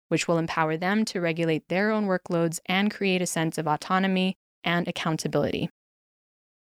which 0.07 0.27
will 0.27 0.37
empower 0.37 0.77
them 0.77 1.03
to 1.05 1.19
regulate 1.19 1.67
their 1.67 1.91
own 1.91 2.07
workloads 2.07 2.59
and 2.65 2.93
create 2.93 3.21
a 3.21 3.27
sense 3.27 3.57
of 3.57 3.67
autonomy 3.67 4.37
and 4.63 4.87
accountability. 4.87 5.69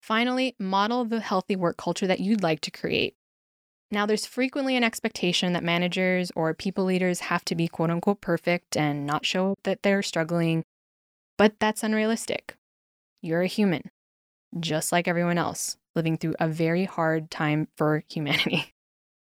Finally, 0.03 0.55
model 0.59 1.07
the 1.07 1.21
healthy 1.21 1.57
work 1.57 1.79
culture 1.79 2.07
that 2.07 2.21
you'd 2.21 2.43
like 2.43 2.61
to 2.61 2.71
create. 2.71 3.17
Now, 3.95 4.07
there's 4.07 4.27
frequently 4.27 4.75
an 4.77 4.83
expectation 4.83 5.53
that 5.53 5.63
managers 5.63 6.33
or 6.35 6.53
people 6.53 6.85
leaders 6.85 7.21
have 7.21 7.45
to 7.45 7.55
be 7.55 7.69
quote 7.69 7.91
unquote 7.91 8.21
perfect 8.21 8.77
and 8.77 9.07
not 9.07 9.25
show 9.25 9.55
that 9.63 9.85
they're 9.85 10.03
struggling, 10.03 10.65
but 11.39 11.55
that's 11.61 11.85
unrealistic. 11.85 12.57
You're 13.23 13.43
a 13.43 13.47
human, 13.47 13.93
just 14.59 14.91
like 14.91 15.07
everyone 15.07 15.39
else, 15.39 15.77
living 15.95 16.17
through 16.19 16.35
a 16.41 16.49
very 16.49 16.87
hard 16.87 17.31
time 17.31 17.69
for 17.77 18.03
humanity. 18.09 18.67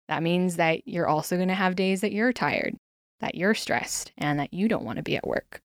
That 0.08 0.24
means 0.24 0.58
that 0.58 0.86
you're 0.86 1.08
also 1.08 1.38
going 1.38 1.48
to 1.48 1.54
have 1.54 1.78
days 1.78 2.02
that 2.02 2.12
you're 2.12 2.34
tired, 2.34 2.76
that 3.22 3.36
you're 3.36 3.54
stressed, 3.54 4.12
and 4.18 4.38
that 4.40 4.54
you 4.54 4.68
don't 4.68 4.84
want 4.84 4.98
to 4.98 5.04
be 5.04 5.16
at 5.16 5.26
work. 5.26 5.62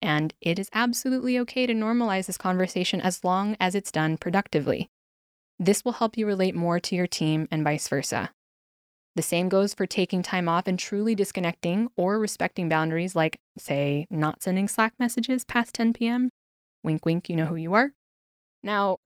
And 0.00 0.32
it 0.40 0.60
is 0.60 0.70
absolutely 0.72 1.36
okay 1.40 1.66
to 1.66 1.74
normalize 1.74 2.26
this 2.26 2.38
conversation 2.38 3.00
as 3.00 3.24
long 3.24 3.56
as 3.58 3.74
it's 3.74 3.90
done 3.90 4.16
productively. 4.16 4.90
This 5.62 5.84
will 5.84 5.92
help 5.92 6.16
you 6.16 6.26
relate 6.26 6.54
more 6.54 6.80
to 6.80 6.96
your 6.96 7.06
team 7.06 7.46
and 7.50 7.62
vice 7.62 7.86
versa. 7.86 8.30
The 9.14 9.20
same 9.20 9.50
goes 9.50 9.74
for 9.74 9.86
taking 9.86 10.22
time 10.22 10.48
off 10.48 10.66
and 10.66 10.78
truly 10.78 11.14
disconnecting 11.14 11.90
or 11.98 12.18
respecting 12.18 12.70
boundaries, 12.70 13.14
like, 13.14 13.40
say, 13.58 14.06
not 14.08 14.42
sending 14.42 14.68
Slack 14.68 14.94
messages 14.98 15.44
past 15.44 15.74
10 15.74 15.92
p.m. 15.92 16.30
Wink, 16.82 17.04
wink, 17.04 17.28
you 17.28 17.36
know 17.36 17.44
who 17.44 17.56
you 17.56 17.74
are. 17.74 17.92
Now, 18.62 18.96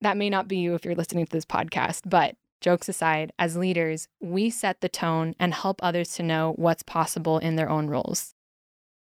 that 0.00 0.16
may 0.16 0.30
not 0.30 0.48
be 0.48 0.56
you 0.56 0.74
if 0.74 0.82
you're 0.82 0.94
listening 0.94 1.26
to 1.26 1.32
this 1.32 1.44
podcast, 1.44 2.08
but 2.08 2.36
jokes 2.62 2.88
aside, 2.88 3.30
as 3.38 3.58
leaders, 3.58 4.08
we 4.18 4.48
set 4.48 4.80
the 4.80 4.88
tone 4.88 5.34
and 5.38 5.52
help 5.52 5.78
others 5.82 6.14
to 6.14 6.22
know 6.22 6.54
what's 6.56 6.82
possible 6.82 7.36
in 7.36 7.56
their 7.56 7.68
own 7.68 7.88
roles. 7.88 8.32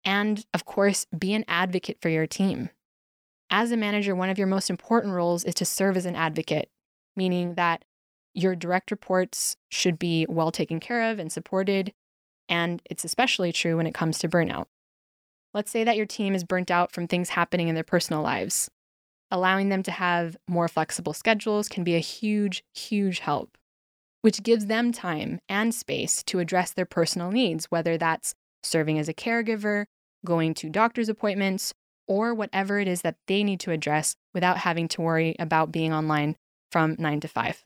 And 0.04 0.44
of 0.56 0.66
course, 0.66 1.06
be 1.16 1.36
an 1.36 1.46
advocate 1.48 2.00
for 2.02 2.10
your 2.10 2.26
team. 2.26 2.70
As 3.52 3.72
a 3.72 3.78
manager, 3.78 4.16
one 4.16 4.32
of 4.32 4.40
your 4.40 4.48
most 4.48 4.72
important 4.72 5.14
roles 5.14 5.44
is 5.44 5.54
to 5.56 5.66
serve 5.66 5.98
as 5.98 6.08
an 6.08 6.16
advocate, 6.16 6.70
meaning 7.16 7.56
that 7.56 7.84
your 8.34 8.56
direct 8.56 8.92
reports 8.92 9.56
should 9.70 9.98
be 9.98 10.26
well 10.30 10.52
taken 10.52 10.80
care 10.80 11.10
of 11.10 11.20
and 11.20 11.32
supported. 11.32 11.94
And 12.50 12.82
it's 12.86 13.06
especially 13.06 13.52
true 13.52 13.78
when 13.78 13.88
it 13.88 13.94
comes 13.94 14.20
to 14.20 14.30
burnout. 14.30 14.66
Let's 15.54 15.72
say 15.72 15.86
that 15.86 15.96
your 15.96 16.06
team 16.06 16.36
is 16.36 16.44
burnt 16.44 16.70
out 16.70 16.92
from 16.92 17.08
things 17.08 17.30
happening 17.30 17.70
in 17.70 17.76
their 17.76 17.84
personal 17.84 18.22
lives. 18.22 18.70
Allowing 19.32 19.70
them 19.70 19.84
to 19.84 19.92
have 19.92 20.38
more 20.48 20.68
flexible 20.68 21.14
schedules 21.14 21.70
can 21.70 21.84
be 21.84 21.96
a 21.96 22.00
huge, 22.00 22.64
huge 22.74 23.20
help, 23.20 23.58
which 24.22 24.44
gives 24.44 24.66
them 24.66 24.92
time 24.92 25.40
and 25.48 25.74
space 25.74 26.22
to 26.24 26.40
address 26.40 26.74
their 26.74 26.86
personal 26.86 27.32
needs, 27.32 27.66
whether 27.72 27.98
that's 27.98 28.36
serving 28.64 29.00
as 29.00 29.08
a 29.08 29.14
caregiver, 29.14 29.86
going 30.26 30.54
to 30.56 30.70
doctor's 30.70 31.10
appointments, 31.10 31.74
or 32.08 32.34
whatever 32.34 32.80
it 32.80 32.88
is 32.88 33.02
that 33.02 33.18
they 33.28 33.44
need 33.44 33.60
to 33.62 33.72
address 33.72 34.16
without 34.34 34.58
having 34.58 34.88
to 34.90 35.02
worry 35.02 35.36
about 35.40 35.72
being 35.72 35.94
online 35.94 36.36
from 36.72 36.96
9 37.00 37.20
to 37.22 37.28
5. 37.28 37.66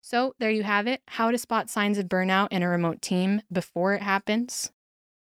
So, 0.00 0.34
there 0.38 0.50
you 0.50 0.64
have 0.64 0.86
it 0.86 1.00
how 1.06 1.30
to 1.30 1.38
spot 1.38 1.70
signs 1.70 1.96
of 1.96 2.06
burnout 2.06 2.48
in 2.50 2.62
a 2.62 2.68
remote 2.68 3.00
team 3.00 3.42
before 3.52 3.94
it 3.94 4.02
happens, 4.02 4.72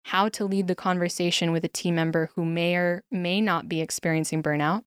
how 0.04 0.28
to 0.30 0.44
lead 0.44 0.68
the 0.68 0.76
conversation 0.76 1.50
with 1.50 1.64
a 1.64 1.68
team 1.68 1.96
member 1.96 2.30
who 2.34 2.44
may 2.44 2.76
or 2.76 3.02
may 3.10 3.40
not 3.40 3.68
be 3.68 3.80
experiencing 3.80 4.42
burnout, 4.42 4.84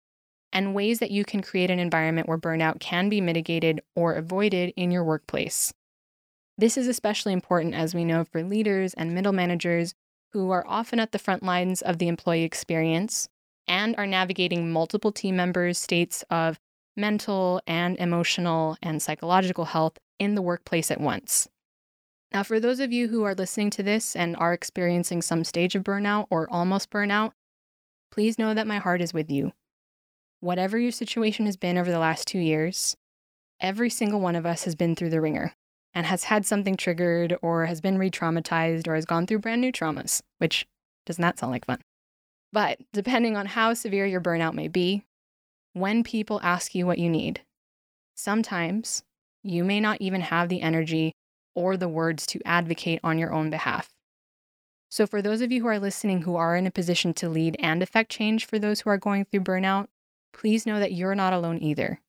and 0.51 0.75
ways 0.75 0.99
that 0.99 1.11
you 1.11 1.23
can 1.23 1.41
create 1.41 1.71
an 1.71 1.79
environment 1.79 2.27
where 2.27 2.37
burnout 2.37 2.79
can 2.79 3.07
be 3.07 3.21
mitigated 3.21 3.81
or 3.95 4.15
avoided 4.15 4.73
in 4.75 4.91
your 4.91 5.03
workplace. 5.03 5.73
This 6.57 6.77
is 6.77 6.87
especially 6.89 7.31
important 7.31 7.73
as 7.73 7.95
we 7.95 8.03
know 8.03 8.25
for 8.25 8.43
leaders 8.43 8.93
and 8.95 9.15
middle 9.15 9.31
managers 9.31 9.93
who 10.33 10.51
are 10.51 10.67
often 10.67 10.99
at 10.99 11.13
the 11.13 11.19
front 11.19 11.41
lines 11.41 11.81
of 11.81 11.99
the 11.99 12.09
employee 12.09 12.43
experience 12.43 13.29
and 13.67 13.95
are 13.97 14.07
navigating 14.07 14.71
multiple 14.71 15.11
team 15.11 15.37
members' 15.37 15.77
states 15.77 16.23
of 16.29 16.59
mental 16.99 17.61
and 17.65 17.97
emotional 17.97 18.77
and 18.81 19.01
psychological 19.01 19.65
health 19.65 19.97
in 20.19 20.35
the 20.35 20.41
workplace 20.41 20.91
at 20.91 21.01
once. 21.01 21.47
Now, 22.31 22.43
for 22.43 22.59
those 22.59 22.79
of 22.79 22.93
you 22.93 23.07
who 23.07 23.23
are 23.23 23.33
listening 23.33 23.71
to 23.71 23.83
this 23.83 24.15
and 24.15 24.35
are 24.35 24.53
experiencing 24.53 25.21
some 25.21 25.43
stage 25.43 25.73
of 25.75 25.83
burnout 25.83 26.27
or 26.29 26.47
almost 26.51 26.91
burnout, 26.91 27.31
please 28.11 28.37
know 28.37 28.53
that 28.53 28.67
my 28.67 28.77
heart 28.77 29.01
is 29.01 29.13
with 29.13 29.31
you. 29.31 29.53
Whatever 30.39 30.77
your 30.77 30.91
situation 30.91 31.45
has 31.47 31.57
been 31.57 31.77
over 31.77 31.89
the 31.89 31.99
last 31.99 32.27
two 32.27 32.39
years, 32.39 32.95
every 33.59 33.89
single 33.89 34.19
one 34.19 34.35
of 34.35 34.45
us 34.45 34.63
has 34.65 34.75
been 34.75 34.95
through 34.95 35.09
the 35.09 35.21
wringer 35.21 35.53
and 35.93 36.05
has 36.05 36.25
had 36.25 36.45
something 36.45 36.77
triggered 36.77 37.35
or 37.41 37.65
has 37.65 37.81
been 37.81 37.97
re 37.97 38.11
traumatized 38.11 38.87
or 38.87 38.95
has 38.95 39.05
gone 39.05 39.25
through 39.25 39.39
brand 39.39 39.61
new 39.61 39.71
traumas, 39.71 40.21
which 40.37 40.67
does 41.05 41.17
not 41.17 41.39
sound 41.39 41.51
like 41.51 41.65
fun. 41.65 41.79
But 42.53 42.79
depending 42.93 43.35
on 43.35 43.47
how 43.47 43.73
severe 43.73 44.05
your 44.05 44.21
burnout 44.21 44.53
may 44.53 44.67
be, 44.67 45.03
when 45.73 46.03
people 46.03 46.39
ask 46.43 46.73
you 46.75 46.85
what 46.85 46.99
you 46.99 47.09
need, 47.09 47.41
sometimes 48.15 49.03
you 49.43 49.63
may 49.63 49.79
not 49.79 50.01
even 50.01 50.21
have 50.21 50.49
the 50.49 50.61
energy 50.61 51.13
or 51.55 51.77
the 51.77 51.87
words 51.87 52.25
to 52.27 52.41
advocate 52.45 52.99
on 53.03 53.17
your 53.17 53.33
own 53.33 53.49
behalf. 53.49 53.89
So, 54.89 55.05
for 55.05 55.21
those 55.21 55.41
of 55.41 55.51
you 55.51 55.61
who 55.61 55.67
are 55.67 55.79
listening 55.79 56.23
who 56.23 56.35
are 56.35 56.55
in 56.55 56.65
a 56.65 56.71
position 56.71 57.13
to 57.15 57.29
lead 57.29 57.55
and 57.59 57.83
affect 57.83 58.11
change 58.11 58.45
for 58.45 58.57
those 58.57 58.81
who 58.81 58.89
are 58.89 58.97
going 58.97 59.25
through 59.25 59.41
burnout, 59.41 59.87
please 60.33 60.65
know 60.65 60.79
that 60.79 60.93
you're 60.93 61.15
not 61.15 61.33
alone 61.33 61.61
either. 61.61 62.01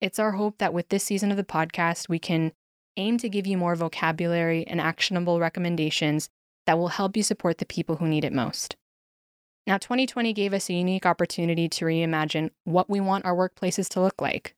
It's 0.00 0.18
our 0.18 0.32
hope 0.32 0.58
that 0.58 0.72
with 0.72 0.88
this 0.88 1.04
season 1.04 1.30
of 1.30 1.36
the 1.36 1.44
podcast, 1.44 2.08
we 2.08 2.18
can 2.18 2.52
aim 2.96 3.18
to 3.18 3.28
give 3.28 3.46
you 3.46 3.56
more 3.56 3.74
vocabulary 3.74 4.66
and 4.66 4.80
actionable 4.80 5.40
recommendations 5.40 6.28
that 6.66 6.78
will 6.78 6.88
help 6.88 7.16
you 7.16 7.22
support 7.22 7.58
the 7.58 7.66
people 7.66 7.96
who 7.96 8.06
need 8.06 8.24
it 8.24 8.32
most. 8.32 8.76
Now, 9.66 9.78
2020 9.78 10.32
gave 10.32 10.52
us 10.52 10.68
a 10.68 10.74
unique 10.74 11.06
opportunity 11.06 11.68
to 11.68 11.84
reimagine 11.84 12.50
what 12.64 12.90
we 12.90 13.00
want 13.00 13.24
our 13.24 13.34
workplaces 13.34 13.88
to 13.90 14.00
look 14.00 14.20
like 14.20 14.54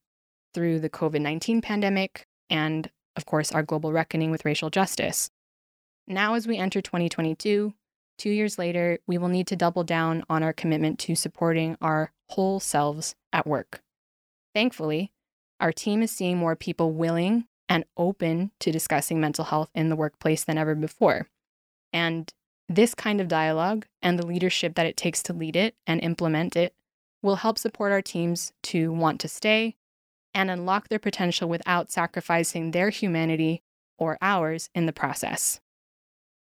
through 0.55 0.81
the 0.81 0.89
COVID 0.89 1.21
19 1.21 1.61
pandemic 1.61 2.27
and, 2.49 2.91
of 3.17 3.27
course, 3.27 3.53
our 3.53 3.63
global 3.63 3.93
reckoning 3.93 4.31
with 4.31 4.45
racial 4.45 4.71
justice. 4.71 5.31
Now, 6.07 6.35
as 6.35 6.47
we 6.47 6.57
enter 6.57 6.81
2022, 6.81 7.75
two 8.19 8.31
years 8.31 8.59
later, 8.59 8.99
we 9.07 9.19
will 9.19 9.29
need 9.29 9.47
to 9.49 9.57
double 9.57 9.85
down 9.85 10.25
on 10.31 10.43
our 10.43 10.53
commitment 10.53 10.99
to 11.01 11.15
supporting 11.15 11.77
our 11.81 12.13
whole 12.31 12.61
selves 12.61 13.15
at 13.33 13.47
work. 13.47 13.83
Thankfully, 14.55 15.13
our 15.61 15.73
team 15.73 16.03
is 16.03 16.11
seeing 16.11 16.39
more 16.39 16.57
people 16.57 16.93
willing 16.93 17.47
and 17.69 17.85
open 17.97 18.53
to 18.61 18.73
discussing 18.73 19.21
mental 19.21 19.45
health 19.45 19.71
in 19.75 19.89
the 19.89 19.97
workplace 19.97 20.45
than 20.45 20.59
ever 20.59 20.75
before. 20.75 21.29
And 21.93 22.33
this 22.69 22.95
kind 22.95 23.21
of 23.21 23.29
dialogue 23.29 23.87
and 24.03 24.19
the 24.19 24.27
leadership 24.27 24.75
that 24.75 24.87
it 24.87 24.97
takes 24.97 25.23
to 25.25 25.33
lead 25.33 25.57
it 25.57 25.75
and 25.87 26.01
implement 26.01 26.57
it 26.57 26.75
will 27.23 27.37
help 27.37 27.59
support 27.59 27.93
our 27.93 28.03
teams 28.03 28.53
to 28.63 28.93
want 28.93 29.21
to 29.21 29.29
stay 29.29 29.77
and 30.35 30.51
unlock 30.51 30.89
their 30.89 30.99
potential 30.99 31.49
without 31.49 31.91
sacrificing 31.91 32.71
their 32.71 32.91
humanity 32.91 33.63
or 33.99 34.19
ours 34.21 34.69
in 34.75 34.87
the 34.87 34.93
process. 34.93 35.61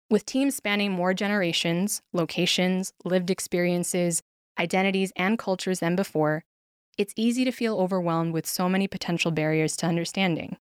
With 0.10 0.26
teams 0.26 0.56
spanning 0.56 0.92
more 0.92 1.14
generations, 1.14 2.02
locations, 2.14 2.94
lived 3.04 3.30
experiences, 3.30 4.22
identities, 4.60 5.12
and 5.16 5.38
cultures 5.38 5.80
than 5.80 5.96
before, 5.96 6.44
it's 6.98 7.14
easy 7.16 7.46
to 7.46 7.52
feel 7.52 7.78
overwhelmed 7.78 8.34
with 8.34 8.46
so 8.46 8.68
many 8.68 8.88
potential 8.88 9.32
barriers 9.32 9.78
to 9.78 9.86
understanding. 9.86 10.58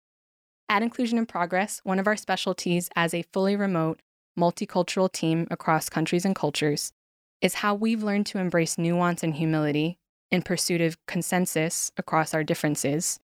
At 0.68 0.82
Inclusion 0.82 1.18
in 1.18 1.26
Progress, 1.26 1.80
one 1.84 1.98
of 1.98 2.06
our 2.06 2.16
specialties 2.16 2.88
as 2.96 3.12
a 3.12 3.24
fully 3.32 3.56
remote, 3.56 4.00
multicultural 4.38 5.10
team 5.10 5.46
across 5.50 5.88
countries 5.88 6.24
and 6.24 6.34
cultures 6.34 6.92
is 7.40 7.54
how 7.54 7.74
we've 7.74 8.02
learned 8.02 8.26
to 8.26 8.38
embrace 8.38 8.78
nuance 8.78 9.22
and 9.22 9.34
humility 9.34 9.98
in 10.30 10.42
pursuit 10.42 10.80
of 10.80 10.96
consensus 11.06 11.90
across 11.96 12.32
our 12.32 12.44
differences 12.44 13.20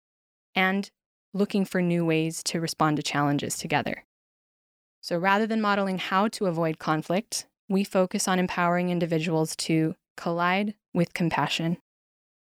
and 0.54 0.90
looking 1.32 1.64
for 1.64 1.80
new 1.80 2.04
ways 2.04 2.42
to 2.42 2.60
respond 2.60 2.96
to 2.96 3.02
challenges 3.02 3.56
together. 3.56 4.04
So 5.00 5.16
rather 5.16 5.46
than 5.46 5.60
modeling 5.60 5.98
how 5.98 6.28
to 6.28 6.46
avoid 6.46 6.78
conflict, 6.78 7.46
we 7.68 7.84
focus 7.84 8.26
on 8.26 8.38
empowering 8.38 8.90
individuals 8.90 9.54
to 9.56 9.94
collide 10.16 10.74
with 10.92 11.14
compassion, 11.14 11.78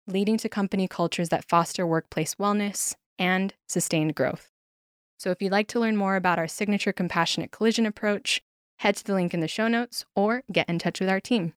leading 0.06 0.36
to 0.38 0.48
company 0.48 0.88
cultures 0.88 1.28
that 1.28 1.48
foster 1.48 1.86
workplace 1.86 2.34
wellness 2.34 2.94
and 3.18 3.54
sustained 3.68 4.14
growth. 4.14 4.50
So 5.18 5.30
if 5.30 5.42
you'd 5.42 5.52
like 5.52 5.68
to 5.68 5.80
learn 5.80 5.96
more 5.96 6.16
about 6.16 6.38
our 6.38 6.48
signature 6.48 6.92
compassionate 6.92 7.50
collision 7.50 7.86
approach, 7.86 8.40
head 8.78 8.96
to 8.96 9.04
the 9.04 9.14
link 9.14 9.34
in 9.34 9.40
the 9.40 9.48
show 9.48 9.68
notes 9.68 10.04
or 10.16 10.42
get 10.50 10.68
in 10.68 10.78
touch 10.78 11.00
with 11.00 11.08
our 11.08 11.20
team. 11.20 11.54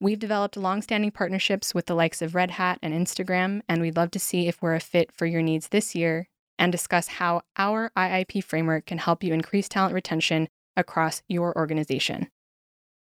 We've 0.00 0.18
developed 0.18 0.56
longstanding 0.56 1.10
partnerships 1.10 1.74
with 1.74 1.86
the 1.86 1.94
likes 1.94 2.22
of 2.22 2.34
Red 2.34 2.52
Hat 2.52 2.78
and 2.82 2.94
Instagram, 2.94 3.62
and 3.68 3.80
we'd 3.80 3.96
love 3.96 4.12
to 4.12 4.20
see 4.20 4.46
if 4.46 4.62
we're 4.62 4.76
a 4.76 4.80
fit 4.80 5.10
for 5.10 5.26
your 5.26 5.42
needs 5.42 5.68
this 5.68 5.94
year 5.94 6.28
and 6.58 6.70
discuss 6.70 7.08
how 7.08 7.42
our 7.56 7.90
IIP 7.96 8.44
framework 8.44 8.86
can 8.86 8.98
help 8.98 9.24
you 9.24 9.32
increase 9.32 9.68
talent 9.68 9.94
retention 9.94 10.48
across 10.76 11.22
your 11.28 11.56
organization. 11.56 12.28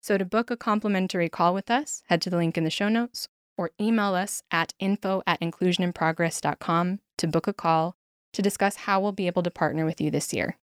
So, 0.01 0.17
to 0.17 0.25
book 0.25 0.49
a 0.49 0.57
complimentary 0.57 1.29
call 1.29 1.53
with 1.53 1.69
us, 1.69 2.03
head 2.07 2.21
to 2.23 2.29
the 2.29 2.37
link 2.37 2.57
in 2.57 2.63
the 2.63 2.69
show 2.69 2.89
notes 2.89 3.27
or 3.57 3.71
email 3.79 4.15
us 4.15 4.41
at 4.51 4.73
info 4.79 5.21
at 5.27 5.39
inclusioninprogress.com 5.39 6.99
to 7.17 7.27
book 7.27 7.47
a 7.47 7.53
call 7.53 7.95
to 8.33 8.41
discuss 8.41 8.75
how 8.75 8.99
we'll 8.99 9.11
be 9.11 9.27
able 9.27 9.43
to 9.43 9.51
partner 9.51 9.85
with 9.85 10.01
you 10.01 10.09
this 10.09 10.33
year. 10.33 10.57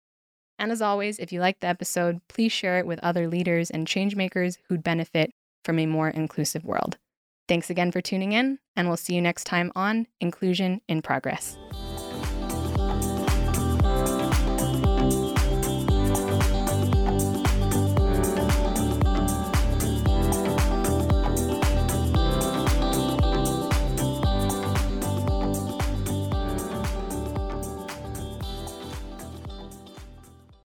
And 0.58 0.72
as 0.72 0.82
always, 0.82 1.18
if 1.18 1.32
you 1.32 1.40
liked 1.40 1.60
the 1.60 1.68
episode, 1.68 2.20
please 2.28 2.52
share 2.52 2.78
it 2.78 2.86
with 2.86 2.98
other 3.02 3.28
leaders 3.28 3.70
and 3.70 3.86
changemakers 3.86 4.58
who'd 4.68 4.82
benefit 4.82 5.32
from 5.64 5.78
a 5.78 5.86
more 5.86 6.08
inclusive 6.08 6.64
world. 6.64 6.96
Thanks 7.46 7.70
again 7.70 7.92
for 7.92 8.00
tuning 8.00 8.32
in, 8.32 8.58
and 8.76 8.88
we'll 8.88 8.96
see 8.96 9.14
you 9.14 9.22
next 9.22 9.44
time 9.44 9.72
on 9.74 10.06
Inclusion 10.20 10.80
in 10.88 11.00
Progress. 11.00 11.56